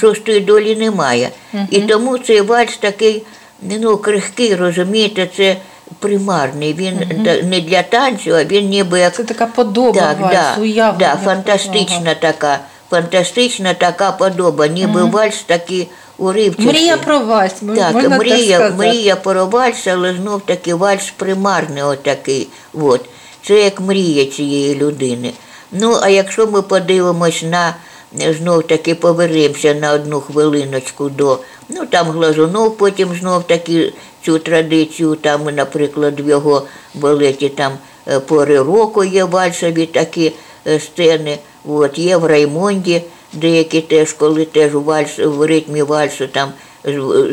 [0.00, 1.30] Шостої долі немає.
[1.70, 3.22] І тому цей вальс такий
[3.62, 5.56] ну, крихкий, розумієте, це
[5.98, 6.74] примарний.
[6.74, 10.62] Він та- не для танцю, а він ніби як Це така подоба так, вальсу, да,
[10.62, 12.58] уявлення да, фантастична така,
[12.94, 16.66] фантастична така подоба, ніби вальс такий уривчастий.
[16.66, 18.74] Мрія про вальс, м- Так, можна мрія, так сказати.
[18.88, 22.48] мрія про вальс, але знов таки вальс примарний отакий.
[22.74, 23.00] От.
[23.46, 25.32] Це як мрія цієї людини.
[25.72, 27.74] Ну, а якщо ми подивимось на,
[28.38, 33.92] знов таки повернемося на одну хвилиночку до, ну там Глазунов потім знов таки
[34.24, 36.62] цю традицію, там, наприклад, в його
[36.94, 37.72] балеті там
[38.08, 40.32] е, пори року є вальсові такі
[40.78, 41.38] сцени.
[41.64, 46.52] От, є в Раймонді деякі теж, коли теж у вальс, в ритмі вальсу там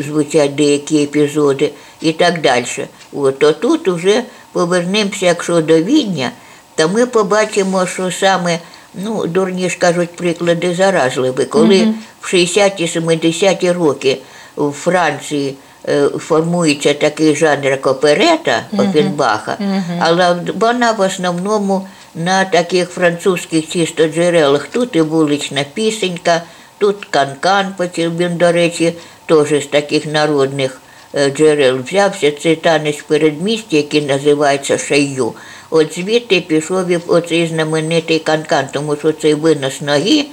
[0.06, 2.66] звучать деякі епізоди і так далі.
[3.12, 6.30] От, то тут вже повернемося, якщо до Відня,
[6.74, 8.58] то ми побачимо, що саме,
[8.94, 14.18] ну, дурні ж кажуть, приклади заразливі, коли в 60-70-ті роки
[14.56, 15.54] в Франції
[15.88, 19.56] е, формується такий жанр як оперета Офенбаха,
[20.00, 24.68] але вона в основному на таких французьких чисто джерелах.
[24.68, 26.42] Тут і вулична пісенька,
[26.78, 28.92] тут канкан, потім до речі,
[29.26, 30.80] теж з таких народних
[31.14, 32.32] е, джерел взявся.
[32.32, 35.34] Це танець передмістя, який називається шайю.
[35.74, 40.24] От звідти пішов і оцей знаменитий канкан, тому що цей винос ноги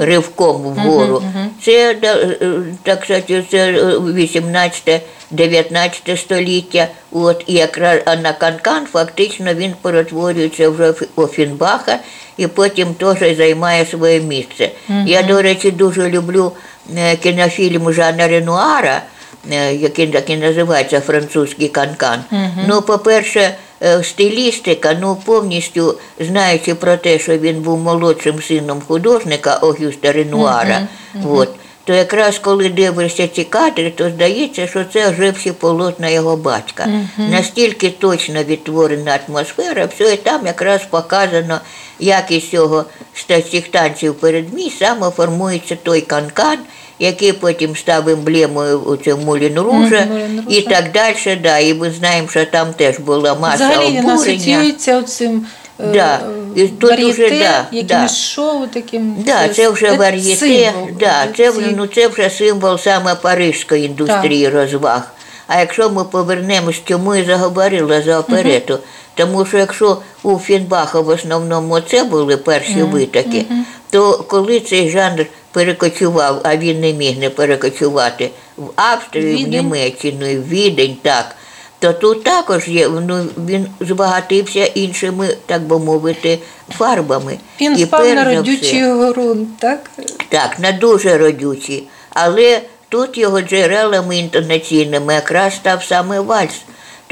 [0.00, 1.22] ривком вгору.
[1.62, 2.36] Це да, е,
[2.82, 6.88] так сказати, це 18-19 століття.
[7.12, 11.98] От і якраз а на канкан фактично він перетворюється вже Офінбаха
[12.36, 14.70] і потім теж займає своє місце.
[15.06, 16.52] Я, до речі, дуже люблю
[16.96, 19.02] е, кінофільм Жана Ренуара,
[19.50, 22.24] е, який і називається французький канкан.
[22.68, 29.54] Ну, по-перше, е, стилістика, ну повністю знаючи про те, що він був молодшим сином художника
[29.54, 30.88] Огюста Ренуара,
[31.24, 31.48] от,
[31.84, 36.88] то якраз коли дивишся ці кадри, то здається, що це живші полотна його батька.
[37.16, 41.60] Настільки точно відтворена атмосфера, все і там якраз показано,
[41.98, 46.58] як із цього з цих танців передмій саме формується той канкан,
[47.02, 50.06] який потім став емблемою у цьому Мулін Ружа
[50.48, 51.38] і так далі.
[51.42, 51.58] Да.
[51.58, 54.14] І ми знаємо, що там теж була маса Взагалі він обурення.
[54.14, 55.46] асоціюється оцим
[55.80, 56.20] е, Да.
[56.54, 58.08] І тут вар'єте, уже, да, якимось да.
[58.08, 59.16] шоу таким.
[59.26, 63.14] Да, це вже е, вар'єте, символ, да, е, це, вже- ну, це вже символ саме
[63.14, 65.02] парижської індустрії розваг.
[65.46, 68.78] А якщо ми повернемось, чому я заговорила за оперету?
[69.14, 73.44] Тому що якщо у Фінбаха в основному це були перші витоки,
[73.90, 80.26] то коли цей жанр перекочував, а він не міг не перекочувати в Австрію, в Німеччину,
[80.26, 81.36] в Відень, так.
[81.78, 86.38] То тут також є, ну, він збагатився іншими, так би мовити,
[86.70, 87.38] фарбами.
[87.60, 89.90] Він І впав на родючий ґрунт, так?
[90.28, 91.82] так, на дуже родючі.
[92.10, 96.62] Але тут його джерелами інтонаційними якраз став саме вальс.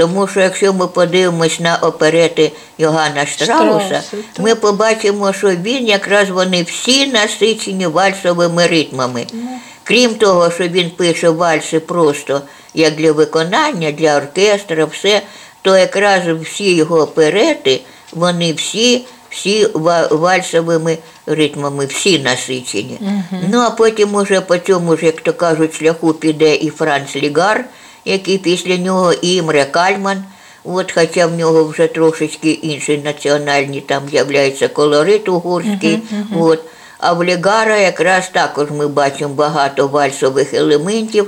[0.00, 4.02] Тому що якщо ми подивимось на оперети Йоганна Штрауса, Штрауса,
[4.38, 9.26] ми побачимо, що він якраз вони всі насичені вальсовими ритмами.
[9.82, 12.40] Крім того, що він пише вальси просто
[12.74, 15.22] як для виконання, для оркестра, все,
[15.62, 17.80] то якраз всі його оперети,
[18.12, 19.66] вони всі, всі
[20.10, 22.98] вальсовими ритмами, всі насичені.
[23.52, 27.64] Ну а потім уже по цьому ж, як то кажуть, шляху піде і Франц Лігар,
[28.04, 30.24] який після нього і Імре Кальман.
[30.64, 35.98] От, хоча в нього вже трошечки інші національні там з'являється колорит угорський.
[36.36, 36.60] От.
[36.98, 41.26] А в Легара якраз також ми бачимо багато вальсових елементів.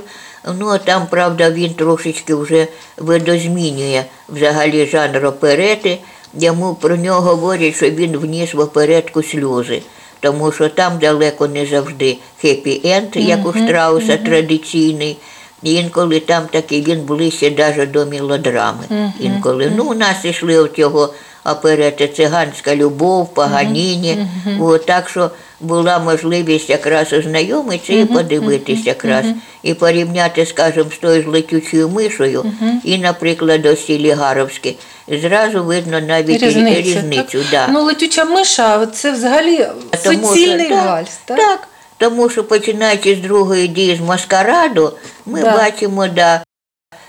[0.59, 5.97] Ну, а там, правда, він трошечки вже видозмінює взагалі жанр оперети.
[6.39, 9.81] Йому про нього говорять, що він вніс в оперетку сльози,
[10.19, 15.17] тому що там далеко не завжди хеппі-енд, як у Штрауса традиційний.
[15.63, 19.11] Інколи там такий він ближче навіть до мелодрами.
[19.19, 19.71] Інколи.
[19.75, 21.13] Ну, у нас ішли от його
[21.45, 24.27] оперети Циганська любов, Паганіні.
[24.59, 29.25] От, так що була можливість якраз ознайомитися і подивитися якраз.
[29.63, 32.45] І порівняти, скажімо, з тою ж летючою мишою,
[32.83, 34.75] і, наприклад, ось ці Лігаровські.
[35.07, 37.39] Зразу видно навіть різницю.
[37.39, 37.45] так?
[37.51, 37.67] да.
[37.67, 39.57] Ну, летюча миша, це взагалі
[40.03, 41.37] Тому що- суцільний так, вальс, так?
[41.37, 41.67] Так,
[42.03, 44.93] Тому що починаючи з другої дії з маскараду,
[45.25, 45.51] ми Да.
[45.51, 46.43] бачимо, да,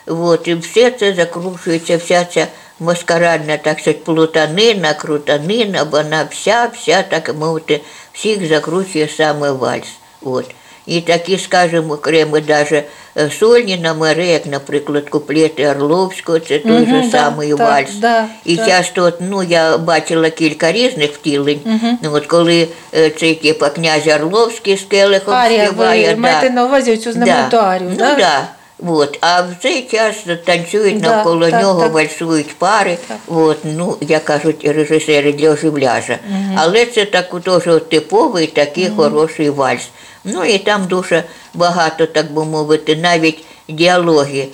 [0.06, 2.46] от, і все це закручується, вся ця
[2.80, 7.80] маскарадна, так сказати, плутанина, крутанина, вона вся, вся, так мовити,
[8.12, 9.88] всіх закручує саме вальс.
[10.22, 10.50] От.
[10.86, 12.82] І такі, скажімо, окремо даже
[13.16, 17.94] е, сольні номери, як, наприклад, куплети Орловського, це той Мгм, же да, самий так, вальс.
[17.94, 18.68] да, і так.
[18.68, 21.60] часто, от, ну, я бачила кілька різних втілень.
[22.02, 26.20] Ну, от коли е, цей типу, князь Орловський з Келихом Арія, співає, ви да.
[26.20, 28.14] маєте на увазі цю знамениту арію, ну, да?
[28.14, 28.48] да.
[28.86, 29.18] От.
[29.20, 31.92] А в цей час танцюють Да, навколо так, нього, так.
[31.92, 36.18] вальсують пари, от, ну, як кажуть режисери для оживляжа.
[36.56, 39.88] Але це так теж типовий такий хороший вальс.
[40.24, 44.48] Ну і там дуже багато, так би мовити, навіть діалоги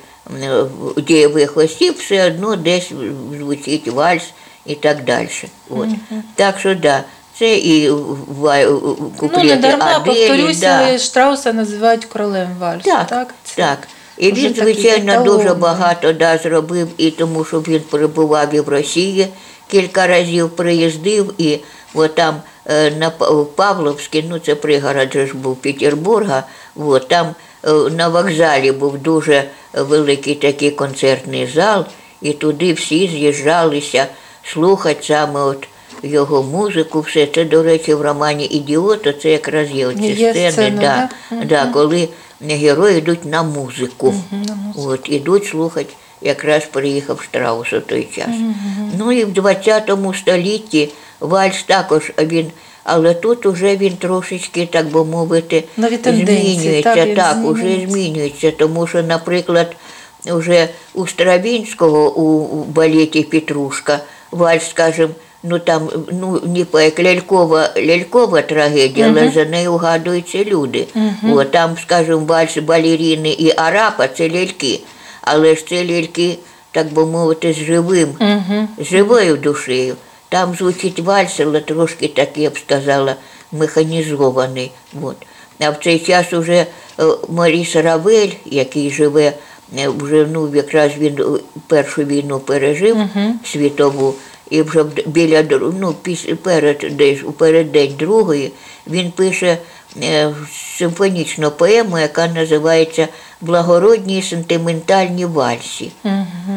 [0.97, 2.93] дієвих осіб все одно десь
[3.39, 4.23] звучить вальс
[4.67, 5.29] і так далі.
[5.71, 5.89] От.
[6.35, 7.05] Так що да,
[7.39, 7.91] це і
[8.29, 10.99] ва- Ну, куплети не дарма, повторюся, да.
[10.99, 12.85] Штрауса називають королем вальсу.
[12.85, 13.35] Так, так?
[13.57, 13.79] так.
[14.19, 19.29] І він, звичайно, дуже багато да, зробив, і тому, що він перебував і в Росії
[19.71, 21.59] кілька разів приїздив, і
[21.95, 22.35] от там
[22.99, 26.45] на Па- Павловській, ну це пригород же ж був Петербурга,
[26.77, 31.85] от, там е, на вокзалі був дуже великий такий концертний зал,
[32.23, 34.07] і туди всі з'їжджалися
[34.45, 35.69] слухати саме от
[36.03, 40.53] його музику, все це, до речі, в романі Ідіот, це якраз є оці Є сцени,
[40.53, 41.45] сцена, да, да?
[41.45, 42.09] да, коли
[42.41, 44.15] герої йдуть на музику.
[44.77, 48.31] От, ідуть слухати, якраз приїхав Штраус у той час.
[48.99, 50.89] Ну і в 20 столітті
[51.21, 52.51] вальс також він.
[52.85, 55.65] Але тут уже він трошечки, так би мовити,
[56.27, 56.95] змінюється.
[56.95, 58.51] так, так уже змінюється.
[58.51, 59.77] Тому що, наприклад,
[60.33, 65.09] уже у Стравінського у балеті Петрушка вальс, скажімо,
[65.43, 70.87] ну там ну ніби як лялькова, лялькова трагедія, але за нею угадуються люди.
[71.33, 74.81] От, там, скажімо, вальс балеріни і арапа це ляльки.
[75.21, 76.39] Але ж це ляльки,
[76.73, 78.09] так би мовити, з живим,
[78.79, 79.97] з живою душею.
[80.31, 83.17] Там звучить вальс, але трошки так, я б сказала,
[83.53, 84.73] механізований.
[85.03, 85.17] От.
[85.59, 86.67] А в цей час уже
[87.29, 89.33] Маріс Равель, який живе,
[89.79, 92.97] е, вже ну, якраз він е, першу війну пережив
[93.45, 94.15] світову,
[94.51, 95.43] і вже біля
[95.81, 98.53] ну, після перед десь у переддень другої
[98.87, 99.59] він пише е,
[100.79, 103.09] симфонічну поему, яка називається
[103.41, 105.93] Благородні сентиментальні вальсі.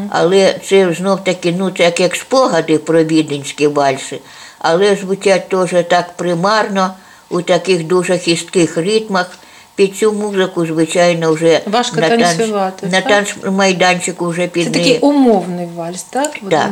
[0.10, 4.20] Але це знов таки, ну це як, як спогади про віденські вальси,
[4.60, 6.94] але звучать теж так примарно
[7.30, 9.38] у таких дуже хистких ритмах.
[9.76, 15.68] Під цю музику, звичайно, вже Важко на, танцювати, на танцмайданчику вже Це під такий умовний
[15.76, 16.32] вальс, так?
[16.50, 16.72] Так,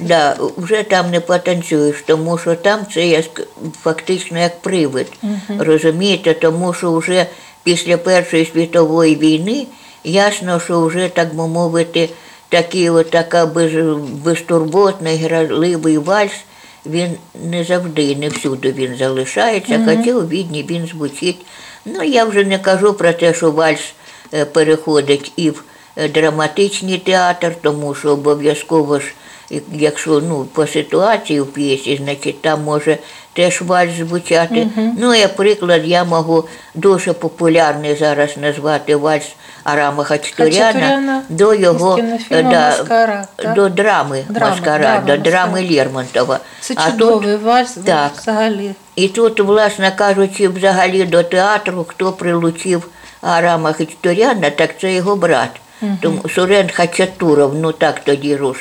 [0.00, 3.24] да, вже там не потанцюєш, тому що там це як,
[3.82, 5.12] фактично як привид.
[5.58, 7.26] Розумієте, тому що вже
[7.62, 9.66] після Першої світової війни
[10.04, 12.08] ясно, що вже, так би мовити,
[12.48, 13.72] такий от, така без,
[14.24, 16.32] безтурботний, граливий вальс,
[16.86, 17.10] він
[17.44, 21.46] не завжди, не всюди він залишається, хоча у відні він звучить.
[21.90, 23.92] Ну, я вже не кажу про те, що вальс
[24.34, 25.62] е, переходить і в
[25.96, 29.06] е, драматичний театр, тому що обов'язково ж,
[29.72, 32.98] якщо ну, по ситуації в п'єсі, значить там може
[33.32, 34.68] теж вальс звучати.
[34.98, 39.34] Ну, як приклад, я можу дуже популярний зараз назвати вальс
[39.64, 41.98] Арама Хачатуряна до його
[42.30, 43.54] «Маскарад», так?
[43.54, 45.68] до драми Драма, Маскарад, драма до драми.
[45.70, 46.40] Лермонтова.
[46.60, 48.12] Це А тут вальс так.
[48.16, 48.74] взагалі.
[48.96, 52.88] і тут, власне кажучи, взагалі до театру, хто прилучив
[53.20, 55.50] Арама Хачатуряна, так це його брат.
[56.00, 58.56] Тому Сурен Хачатуров, ну так тоді рус,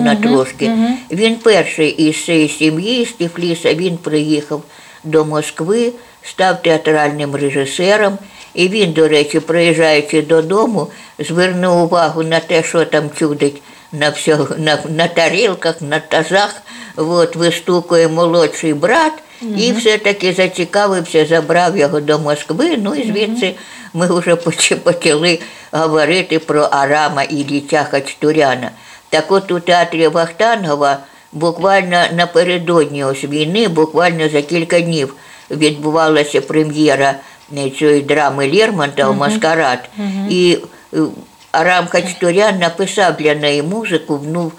[0.00, 0.70] на трошки.
[1.10, 4.62] Він перший із цієї сім'ї, з Тифліса, він приїхав
[5.04, 8.18] до Москви, став театральним режисером.
[8.54, 10.86] І він, до речі, приїжджаючи додому,
[11.18, 13.62] звернув увагу на те, що там чудить
[13.92, 16.62] на, всього, на, на тарілках, на тазах.
[16.96, 19.12] От, вистукує молодший брат,
[19.56, 22.78] і все-таки зацікавився, забрав його до Москви.
[22.82, 23.54] Ну і звідси
[23.94, 24.36] ми вже
[24.84, 25.38] почали
[25.72, 28.70] говорити про Арама і дітя Хачатуряна.
[29.10, 30.98] Так от у театрі Вахтангова
[31.32, 35.14] буквально напередодні ось війни, буквально за кілька днів
[35.50, 37.14] відбувалася прем'єра
[37.58, 39.78] е, цієї драми Лермонтова Маскарад.
[40.30, 40.58] І
[40.94, 40.98] е,
[41.52, 44.20] Арам Хачатурян написав для неї музику.
[44.32, 44.52] Ну,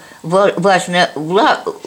[0.56, 1.08] власне,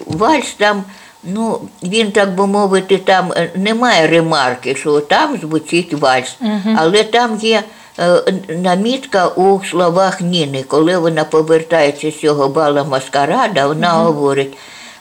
[0.08, 0.84] вальс там,
[1.24, 6.38] ну, він, так би мовити, там е, немає ремарки, що там звучить вальс.
[6.78, 7.64] Але там є
[8.00, 14.58] е, намітка у словах Ніни, коли вона повертається з цього бала маскарада, вона говорить.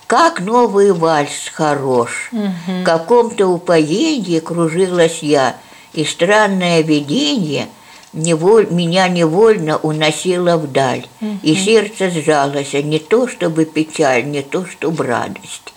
[0.08, 5.56] Как новый вальс хорош, в каком-то упоении кружилась я,
[5.94, 7.66] и странное видение
[8.12, 11.06] неволь, меня невольно уносило вдаль,
[11.42, 15.72] и серце сжалося не то, чтобы печаль, не то, щоб радость.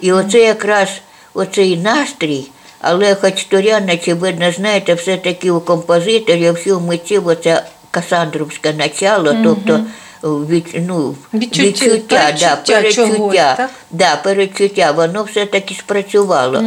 [0.00, 0.88] І оце якраз
[1.34, 2.44] оцей настрій,
[2.80, 9.80] але хоч Торян, очевидно, знаєте, все-таки у композиторів, всього митців, оце Касандровське начало, тобто
[10.22, 13.70] від, ну, Відчуття- да, передчуття чогось, так?
[13.90, 16.62] Да, перечуття, воно все-таки спрацювало.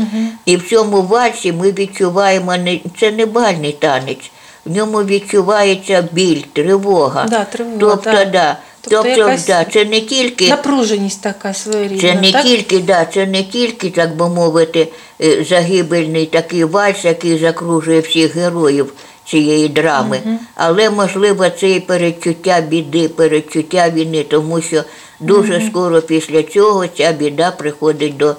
[0.46, 4.32] І в цьому вальсі ми відчуваємо, не, це не бальний танець,
[4.66, 7.26] в ньому відчувається біль, тривога.
[7.30, 8.26] Да, тривога, тобто, да.
[8.26, 8.58] да.
[8.82, 12.02] Тобто Тобто, якась да, це не тільки Напруженість така своєрідна.
[12.02, 12.44] це не так?
[12.44, 14.88] тільки, да, це не тільки, так би мовити,
[15.22, 18.94] е, загибельний такий вальс, який закружує всіх героїв
[19.26, 20.20] цієї драми,
[20.56, 24.84] але можливо це і передчуття біди, передчуття війни, тому що
[25.20, 28.36] дуже скоро після цього ця біда приходить до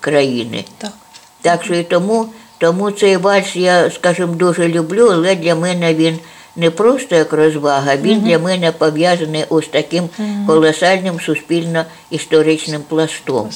[0.00, 0.64] країни.
[0.78, 0.90] Так.
[1.40, 2.26] Так що і тому,
[2.58, 6.18] тому цей вальс я, скажімо, дуже люблю, але для мене він
[6.56, 10.08] не просто як розвага, він для мене пов'язаний ось таким
[10.46, 13.48] колосальним суспільно-історичним пластом.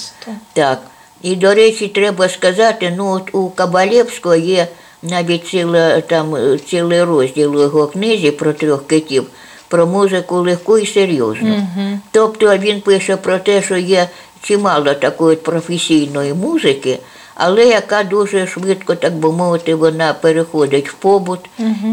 [0.52, 0.82] Так.
[1.22, 4.66] І, до речі, треба сказати, ну от у Кабалєвського є
[5.02, 6.36] навіть ціла, там,
[6.66, 9.26] цілий розділ у його книзі про трьох китів,
[9.68, 11.66] про музику легку і серйозну.
[12.10, 14.08] Тобто він пише про те, що є
[14.42, 16.98] чимало такої професійної музики,
[17.42, 21.40] але яка дуже швидко, так би мовити, вона переходить в побут,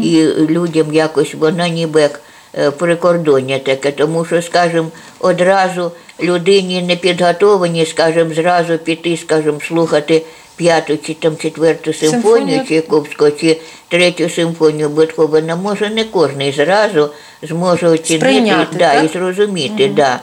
[0.02, 2.20] і людям якось вона ніби як
[2.58, 4.88] е, прикордоння таке, тому що, скажімо,
[5.20, 5.92] одразу
[6.22, 10.22] людині не підготовані, скажімо, зразу піти, скажімо, слухати
[10.56, 12.64] п'яту чи там четверту симфонію.
[12.68, 17.10] Чайковського чи третю симфонію Бетховена, може не кожен зразу
[17.42, 19.88] зможе оцінити да, і зрозуміти.
[19.88, 20.20] Да.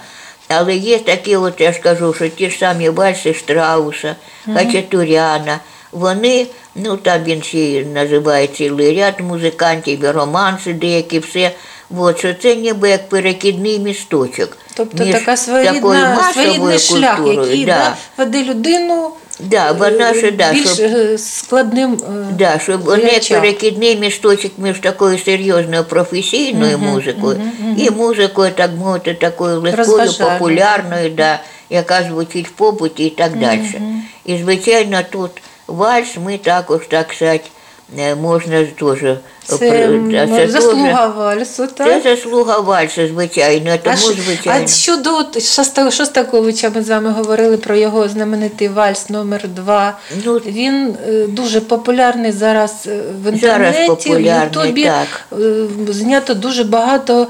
[0.47, 4.15] Але є такі, от я ж кажу, що ті ж самі вальси Штрауса,
[4.53, 5.59] Хачатуряна,
[5.91, 11.51] вони, ну там він ще називає цілий ряд музикантів, і романси деякі, все.
[11.97, 14.57] От, що це ніби як перекидний місточок.
[14.73, 17.71] Тобто між така своєрідна, своєрідний шлях, який да.
[17.71, 21.93] да, веде людину Да, вона е, ж, да, більш щоб- е, складним.
[21.93, 27.41] е, Да, щоб вони як перекидний місточок між такою серйозною професійною музикою
[27.77, 30.39] і музикою, так мовити, такою легкою, Розважальною.
[30.39, 33.61] популярною, да, яка звучить в побуті і так далі.
[34.25, 35.31] І, звичайно, тут
[35.67, 37.43] вальс ми також, так сказати,
[37.99, 38.99] е, можна теж.
[39.47, 44.65] Це, заслуга вальсу, Це заслуга вальсу, звичайно, тому, що- звичайно.
[44.65, 50.95] а щодо Шостаковича, ми з вами говорили про його знаменитий вальс номер 2 Ну, Він
[51.07, 54.83] е, дуже популярний зараз е, в інтернеті, в популярний, Ютубі.
[54.83, 55.39] так.
[55.89, 57.27] Знято дуже багато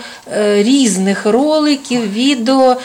[0.55, 2.75] різних роликів, відео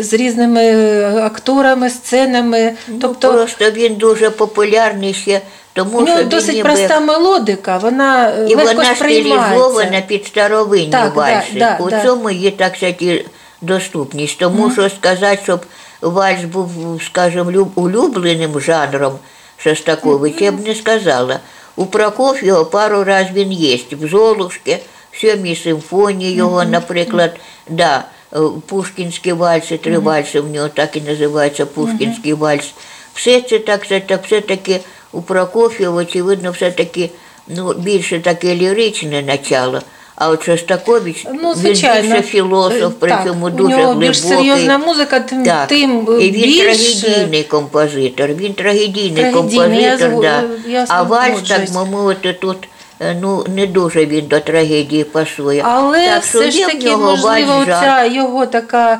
[0.00, 2.72] з різними акторами, сценами.
[2.88, 5.40] Ну, тобто просто він дуже популярний ще,
[5.72, 10.26] тому у нього що досить ніби проста мелодика, вона е, І легко вона стилізована під
[10.26, 11.58] старовинні Так, да, вальси.
[11.58, 12.02] да, У да.
[12.04, 13.24] цьому є, так сказати,
[13.60, 14.38] доступність.
[14.38, 15.60] Тому що сказати, щоб
[16.00, 16.70] вальс був,
[17.06, 19.18] скажімо, улюбленим жанром
[19.56, 21.40] Шостаковича, я б не сказала.
[21.76, 23.78] У Прокоф'єва пару раз він є.
[23.92, 24.78] В Золушки,
[25.12, 27.36] в сьомій симфонії його, наприклад,
[27.68, 32.74] да, е, Пушкінські вальси, три вальси в нього так і називається Пушкінський вальс.
[33.14, 34.80] Все це так, це так все-таки
[35.12, 37.10] у Прокоф'єва, очевидно, все-таки
[37.48, 39.80] ну, більше таке ліричне начало.
[40.16, 42.02] А от Шостакович, Ну, звичайно.
[42.02, 44.08] він більше філософ, при Так, цьому у дуже нього глибокий.
[44.08, 45.66] більш серйозна музика, тим, Так.
[45.68, 46.62] тим І він більше.
[46.64, 50.42] трагедійний композитор, він трагедійний, Трагедійний, композитор, згу- да.
[50.70, 51.60] я а вальс, так
[51.90, 52.68] мовити, тут
[53.00, 55.62] е, ну, не дуже він до трагедії пасує.
[55.66, 58.98] Але так, все ж таки, можливо, ця його така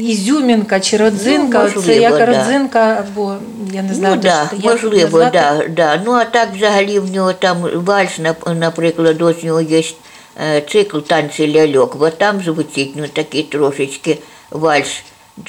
[0.00, 2.26] ізюмінка чи родзинка, Ну, це як да.
[2.26, 3.34] родзинка, або
[3.72, 5.38] я не знаю, Ну, да, як можливо, назвати.
[5.38, 6.02] да, да.
[6.06, 9.82] Ну а так взагалі в нього там вальс, наприклад, ось у нього є
[10.40, 11.96] е, цикл танці ляльок.
[12.02, 14.18] От там звучить ну, такий трошечки
[14.50, 15.02] вальс,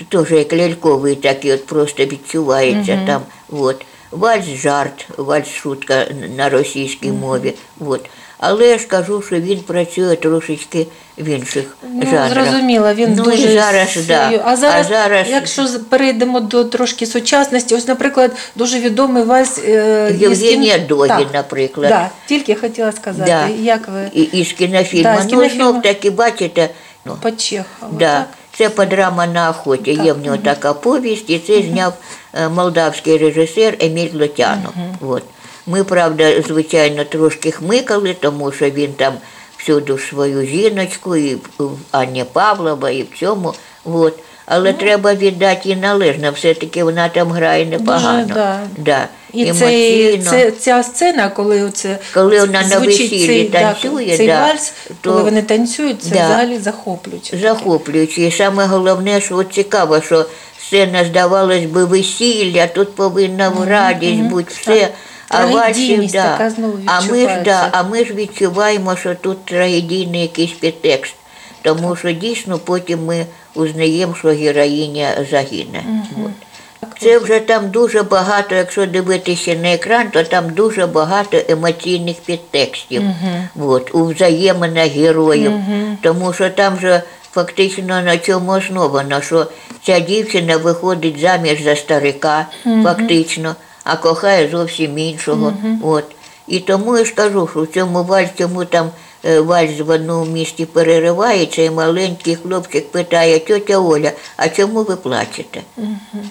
[0.10, 3.22] теж як ляльковий, такий от просто відчувається там.
[3.50, 3.86] От.
[4.12, 6.06] Вальс жарт, вальс шутка
[6.38, 7.54] на російській мові.
[7.80, 8.10] От.
[8.40, 10.88] Але я ж кажу, що він працює трошечки
[11.18, 12.34] в інших Ну, жанрах.
[12.34, 14.42] зрозуміло, він ну, дуже зараз, да.
[14.46, 20.16] А зараз, а зараз якщо перейдемо до трошки сучасності, ось, наприклад, дуже відомий вальс е,
[20.20, 21.90] Євгенія із Догін, Так, наприклад.
[21.90, 23.48] Да, тільки хотіла сказати, Да.
[23.48, 25.04] як ви І, і з кінофільму.
[25.04, 26.70] Да, ну, знов таки, бачите,
[27.06, 28.28] ну, по Чехову, да, так?
[28.58, 29.92] це подрама на охоті.
[29.92, 31.94] Є в нього така повість, і це зняв
[32.34, 34.74] е, молдавський режисер Еміль Лотянов.
[35.02, 35.24] От.
[35.70, 39.14] Ми, правда, звичайно, трошки хмикали, тому що він там
[39.58, 43.54] всюди свою жіночку, і в Анні Павлова, і в цьому.
[43.86, 44.14] От.
[44.46, 48.26] але треба віддати їй належно, все-таки вона там грає непогано.
[48.34, 48.60] да.
[48.78, 49.08] Да.
[49.34, 50.32] І Емоційно.
[50.32, 54.74] це, ця сцена, коли оце Коли вона на звучить весіллі цей, танцює, цей да, вальс,
[55.02, 56.26] то- коли вони танцюють, це Да.
[56.26, 57.38] взагалі захоплююче.
[57.38, 58.22] захоплююче.
[58.22, 60.26] І саме головне, що от цікаво, що
[60.62, 64.90] сцена, здавалось би, весілля, тут повинна в радість бути все.
[65.30, 66.24] А Трагедійність да.
[66.24, 67.44] така знову а ми ж відчувається.
[67.44, 71.16] да, а ми ж відчуваємо, що тут трагедійний якийсь підтекст.
[71.62, 73.26] Тому що дійсно потім ми
[73.56, 75.84] узнаємо, що героїня загине.
[76.26, 76.32] От.
[77.02, 83.04] Це вже там дуже багато, якщо дивитися на екран, то там дуже багато емоційних підтекстів
[83.60, 85.52] от, у взаєминах героїв.
[86.02, 87.02] Тому що там же
[87.32, 89.48] фактично на чому основано, що
[89.86, 92.46] ця дівчина виходить заміж за старика,
[92.84, 93.56] фактично,
[93.92, 95.54] а кохає зовсім іншого.
[95.84, 96.06] От.
[96.48, 98.90] І тому я ж кажу, що в цьому вальсі, чому там
[99.26, 104.96] е, вальс в одному місті переривається, і маленький хлопчик питає, тьотя Оля, а чому ви
[104.96, 105.62] плачете?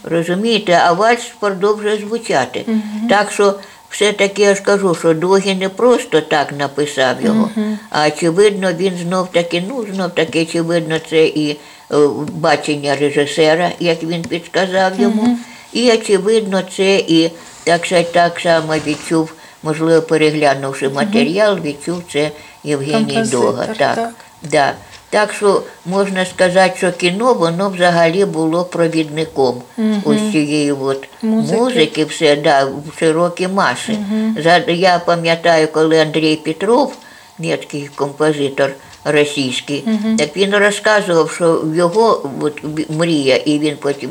[0.05, 2.65] Розумієте, а вальс продовжує звучати.
[3.09, 3.55] Так що
[3.91, 7.51] все-таки я ж кажу, що Догі не просто так написав його,
[7.91, 11.57] а очевидно, він знов таки, ну знов таки, очевидно, це і е,
[12.33, 15.39] бачення режисера, як він підказав йому.
[15.73, 17.31] І очевидно, це і
[17.69, 22.31] так, сказать, так само відчув, можливо, переглянувши матеріал, відчув це
[22.64, 23.66] Євгеній Дога.
[23.66, 23.95] Так.
[23.95, 24.11] так.
[24.43, 24.73] Да.
[25.11, 29.62] Так що можна сказати, що кіно воно взагалі було провідником
[30.05, 31.57] ось цієї от Музики.
[31.57, 33.99] музики, все да, в широкі маси.
[34.43, 36.97] За, я пам'ятаю, коли Андрій Петров,
[37.39, 38.71] німецький композитор
[39.05, 39.85] російський,
[40.19, 44.11] так він розказував, що його от, мрія, і він потім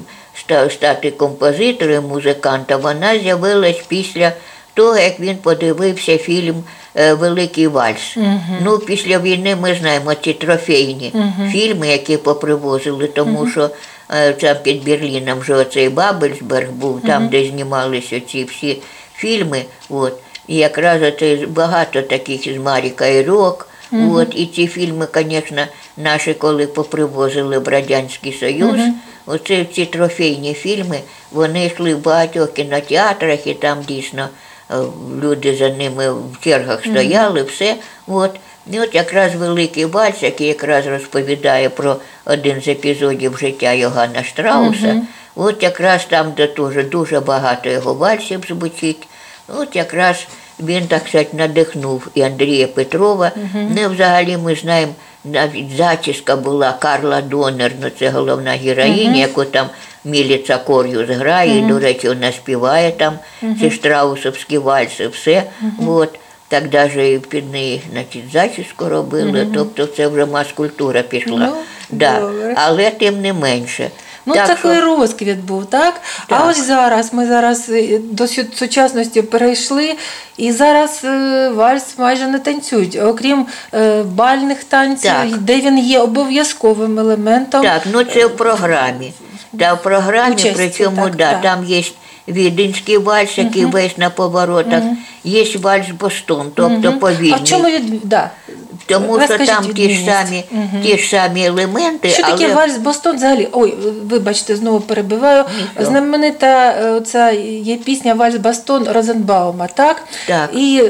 [0.69, 4.31] стати композитором, музикантом, вона з'явилась після
[4.73, 6.63] того, як він подивився фільм
[6.95, 8.17] е, Великий вальс.
[8.63, 11.13] Ну, після війни ми знаємо ці трофейні
[11.51, 13.69] фільми, які попривозили, тому що
[14.09, 18.77] е, там під Берліном вже оцей Бабельсберг був, там, де знімалися ці всі
[19.15, 19.63] фільми.
[19.89, 20.13] От.
[20.47, 23.69] І якраз оце багато таких з Маріка і Рок.
[23.91, 25.61] От, і ці фільми, звісно,
[25.97, 28.79] наші, коли попривозили в Радянський Союз,
[29.25, 30.99] оце ці трофейні фільми,
[31.31, 34.29] вони йшли в багатьох кінотеатрах, і там дійсно
[34.71, 34.75] е,
[35.23, 37.75] люди за ними в чергах стояли, все.
[38.07, 38.31] От.
[38.71, 45.01] І от якраз великий вальс, який якраз розповідає про один з епізодів життя Йоганна Штрауса,
[45.35, 49.07] от якраз там, де теж дуже багато його вальсів звучить,
[49.47, 50.27] от якраз
[50.59, 53.31] він, так сказати, надихнув і Андрія Петрова.
[53.69, 54.93] Не взагалі ми знаємо,
[55.25, 59.67] навіть зачіска була Карла Донер, ну це головна героїня, яку там
[60.05, 63.13] Міліца Кор'юс грає, і, до речі, вона співає там
[63.59, 65.43] ці штраусовські вальси, все.
[65.87, 66.19] От.
[66.49, 71.37] Так навіть під неї значить, зачіску робили, тобто це вже мас-культура пішла.
[71.37, 71.55] Ну,
[71.89, 72.19] да.
[72.19, 72.53] добре.
[72.57, 73.89] Але тим не менше.
[74.27, 75.93] Ну, Так такий розквіт був, так?
[76.27, 76.39] Так.
[76.41, 79.95] А ось зараз ми зараз е, до сучасності перейшли,
[80.37, 85.37] і зараз е, вальс майже не танцюють, окрім е, бальних танців, Так.
[85.37, 87.63] де він є обов'язковим елементом.
[87.63, 89.13] Так, ну це в програмі.
[89.53, 91.41] Да, в програмі, Участі, причому так, да, так.
[91.41, 91.83] там є
[92.27, 94.83] віденський вальс, який весь на поворотах,
[95.23, 97.33] є вальс Бостон, тобто повільний.
[97.41, 98.01] А чому від...
[98.03, 98.31] да.
[98.85, 100.43] Тому що там ті ж самі,
[100.83, 103.47] ті ж самі елементи, Що таке але вальс Бостон взагалі?
[103.51, 103.73] Ой,
[104.03, 105.45] вибачте, знову перебиваю.
[105.57, 105.85] Нічого.
[105.85, 110.03] Знаменита е, ця є пісня Вальс Бостон Розенбаума, так?
[110.27, 110.49] Так.
[110.53, 110.83] І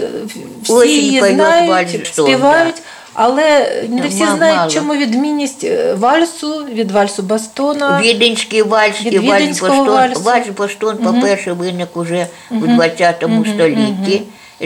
[0.63, 2.75] всі Осінь її знають, вальс співають.
[3.19, 4.71] Але не всі Ма- знають, мало.
[4.71, 8.01] чому відмінність е, вальсу від вальсу Бастона.
[8.03, 9.87] Віденський вальс Від і вальс Бостон.
[9.89, 10.21] вальсу.
[10.21, 13.15] Вальс Бостон, по-перше, виник уже у 20
[13.55, 14.21] столітті.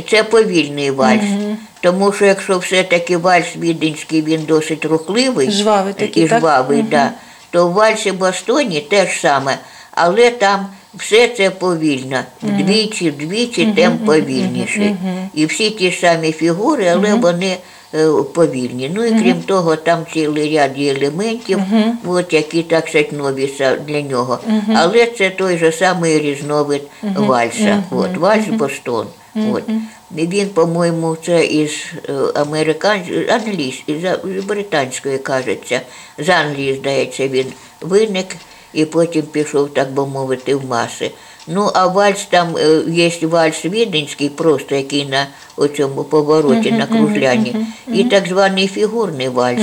[0.10, 1.22] Це повільний вальс.
[1.82, 6.40] Тому що якщо все-таки вальс віденський, він досить рухливий Жвавий такий, і так?
[6.40, 7.12] жвавий, да,
[7.50, 9.58] то в вальсі Бостоні теж саме,
[9.92, 12.20] але там все це повільно.
[12.44, 14.96] Вдвічі, вдвічі темп повільніший.
[15.34, 17.58] І всі ті самі фігури, але вони
[18.34, 18.92] повільні.
[18.96, 21.60] Ну і крім того, там цілий ряд є елементів,
[22.06, 23.54] от, які так сказать, нові
[23.88, 24.40] для нього.
[24.76, 27.84] Але це той же самий різновид вальса.
[27.92, 29.08] От, вальс Бостон.
[29.52, 29.64] От.
[30.12, 31.72] Він, по-моєму, це із
[32.10, 35.82] е, американської, англійсь, з британської, кажеться.
[36.18, 37.46] З Англії, здається, він
[37.82, 38.28] виник
[38.74, 41.12] і потім пішов, так би мовити, в маси.
[41.48, 45.28] Ну, а вальс там е, є вальс віденський, просто який на
[45.58, 47.56] оцьому повороті, на кружлянні,
[47.94, 49.62] і так званий фігурний вальс,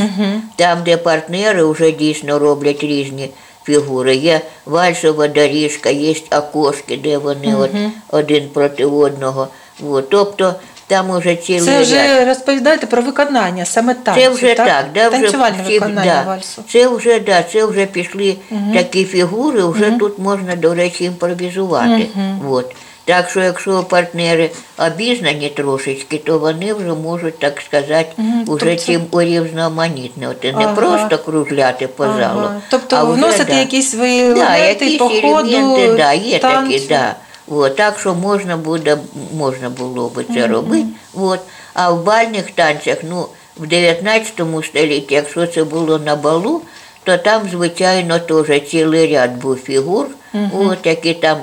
[0.56, 3.30] там, де партнери вже дійсно роблять різні
[3.64, 4.16] фігури.
[4.16, 7.70] Є вальсова доріжка, є окошки, де вони от
[8.10, 9.48] один проти одного.
[9.88, 10.10] От.
[10.10, 10.54] Тобто
[10.88, 11.82] Там уже цілий Це ряд.
[11.86, 16.30] вже розповідаєте про виконання, саме танцю, Це вже так, да, вже танцювальне всі- виконання да.
[16.30, 16.62] вальсу.
[16.68, 18.36] Це вже да, це вже пішли
[18.74, 22.06] такі фігури, вже тут можна, до речі, імпровізувати.
[22.50, 22.74] От.
[23.04, 24.50] Так що, якщо партнери
[24.86, 28.06] обізнані трошечки, то вони вже можуть, так сказати,
[28.46, 30.52] уже тобто- цим урізноманітнити.
[30.52, 30.74] Не Ага.
[30.74, 32.18] просто кружляти по Ага.
[32.18, 32.48] залу.
[32.70, 33.58] Тобто а вже, вносити да.
[33.58, 36.72] якісь свої елементи, да, є танцю.
[36.72, 37.14] такі, да.
[37.50, 38.98] От, так що можна буде,
[39.36, 40.86] можна було би це робити.
[41.14, 41.40] От.
[41.74, 43.26] А в бальних танцях, ну,
[43.56, 44.32] в 19
[44.64, 46.62] столітті, якщо це було на балу,
[47.04, 50.06] то там, звичайно, теж цілий ряд був фігур,
[50.52, 51.38] от, які там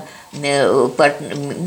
[0.95, 1.15] парт...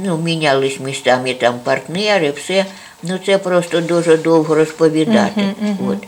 [0.04, 2.66] ну, мінялись містами там партнери, все.
[3.02, 5.44] Ну це просто дуже довго розповідати.
[5.88, 5.98] От.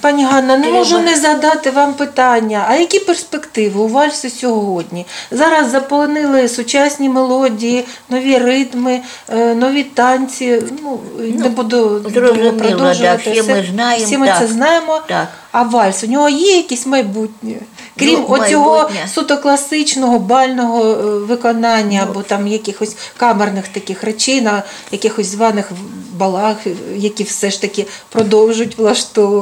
[0.00, 2.66] Пані Ганна, не можу не задати вам питання.
[2.68, 5.06] А які перспективи у вальсі сьогодні?
[5.30, 10.62] Зараз заполонили сучасні мелодії, нові ритми, е, нові танці.
[10.82, 13.22] Ну, не буду довго продовжувати.
[13.24, 14.38] да, всі ми знаємо, Всі ми так.
[14.38, 15.00] це знаємо.
[15.08, 15.28] Так.
[15.52, 17.54] А вальс у нього є якесь майбутнє?
[17.98, 19.08] Крім Ну, оцього майбутнє.
[19.14, 25.70] суто класичного бального е, виконання або там якихось камерних таких речей на якихось званих
[26.16, 26.56] балах,
[26.96, 28.78] які все ж таки продовжують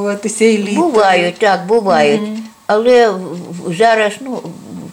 [0.09, 0.75] влаштовуватися еліти.
[0.75, 2.21] Бувають, так, бувають.
[2.67, 3.17] Але в-
[3.69, 4.39] в- зараз, ну,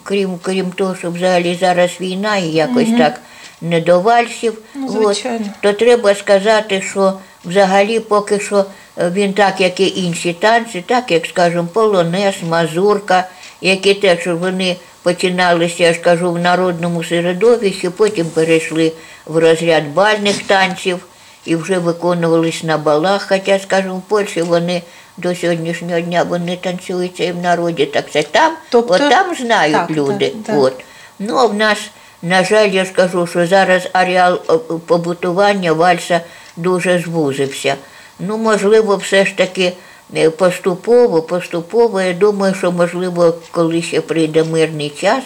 [0.03, 3.21] крім, крім того, що взагалі зараз війна і якось так
[3.61, 5.15] не до вальсів, Ну, от,
[5.61, 7.13] то треба сказати, що
[7.45, 8.65] взагалі поки що
[8.97, 13.27] е, він так, як і інші танці, так як, скажімо, полонез, мазурка,
[13.61, 18.91] які теж вони починалися, я ж кажу, в народному середовищі, потім перейшли
[19.25, 20.99] в розряд бальних танців
[21.45, 23.25] і вже виконувались на балах.
[23.29, 24.81] Хоча, скажімо, в Польщі вони
[25.17, 29.75] до сьогоднішнього дня вони танцюються і в народі, так це там, Тобто- от там знають
[29.75, 30.27] так, люди.
[30.27, 30.55] так, так.
[30.59, 30.73] От.
[31.19, 31.77] Ну, а в нас,
[32.21, 34.41] на жаль, я ж кажу, що зараз ареал
[34.85, 36.21] побутування вальса
[36.57, 37.75] дуже звузився.
[38.19, 39.73] Ну, можливо, все ж таки
[40.15, 45.23] е, поступово, поступово, я думаю, що можливо, коли ще прийде мирний час,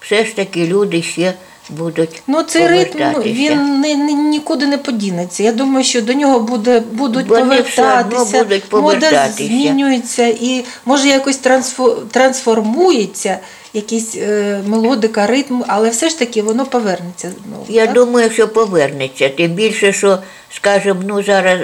[0.00, 1.34] все ж таки люди ще
[1.68, 5.42] будуть Ну, цей ритм він не, не- нікуди не подінеться.
[5.42, 11.40] Я думаю, що до нього буде, будуть Вони повертатися, будуть мода змінюється і може якось
[11.42, 13.38] трансфо- трансформується,
[13.72, 17.32] якісь е, мелодика, ритм, але все ж таки воно повернеться.
[17.46, 17.66] знову.
[17.68, 17.94] Я так?
[17.94, 19.28] думаю, що повернеться.
[19.28, 20.18] Тим більше, що,
[20.50, 21.60] скажімо, ну зараз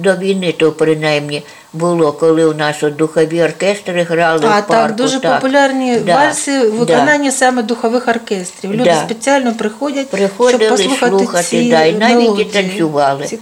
[0.00, 1.42] до війни то принаймні
[1.72, 4.72] було, коли у нас от духові оркестри грали А в парку.
[4.72, 5.40] так, дуже так.
[5.40, 7.30] популярні Да, вальси в да.
[7.30, 8.72] саме духових оркестрів.
[8.72, 8.96] Люди Да.
[9.04, 12.48] спеціально приходять, Приходили щоб послухати слухати, ці да, і навіть мелодії.
[12.48, 13.24] і танцювали.
[13.26, 13.38] Ці-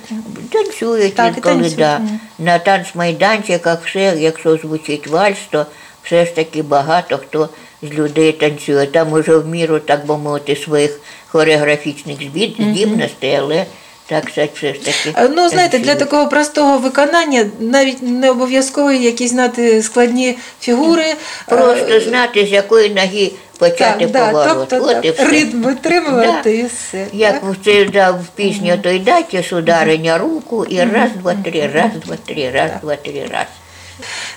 [0.53, 2.01] Танцюють Так, і інколи, танцюють, да.
[2.39, 5.67] На танцмайданчиках все, якщо звучить вальс, то
[6.03, 7.49] все ж таки багато хто
[7.83, 8.87] з людей танцює.
[8.87, 13.65] Там уже в міру, так би мовити, своїх хореографічних збід- здібностей, але
[14.09, 15.15] так так, все ж таки.
[15.17, 21.15] Е, Ну, знаєте, для такого простого виконання навіть не обов'язково якісь знати складні фігури.
[21.49, 25.25] Просто Е, знати, з якої ноги почати так, да, тобто От і все.
[25.25, 26.51] ритм витримувати Да.
[26.51, 27.07] і все.
[27.13, 27.43] Як так?
[27.45, 31.71] в це да, в пісні, то й дайте з ударення руку і раз, два, три,
[31.75, 33.47] раз, два, три, раз, два, три, раз.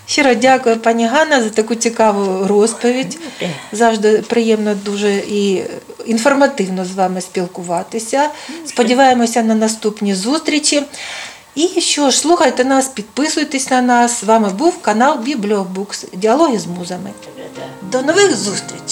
[0.05, 3.17] Щиро дякую, пані Ганна, за таку цікаву розповідь.
[3.71, 5.63] Завжди приємно дуже і
[6.05, 8.29] інформативно з вами спілкуватися.
[8.65, 10.83] Сподіваємося на наступні зустрічі.
[11.55, 14.21] І що ж, слухайте нас, підписуйтесь на нас.
[14.21, 16.05] З вами був канал Бібліобукс.
[16.13, 17.09] Діалоги з музами.
[17.81, 18.88] До нових зустрічей!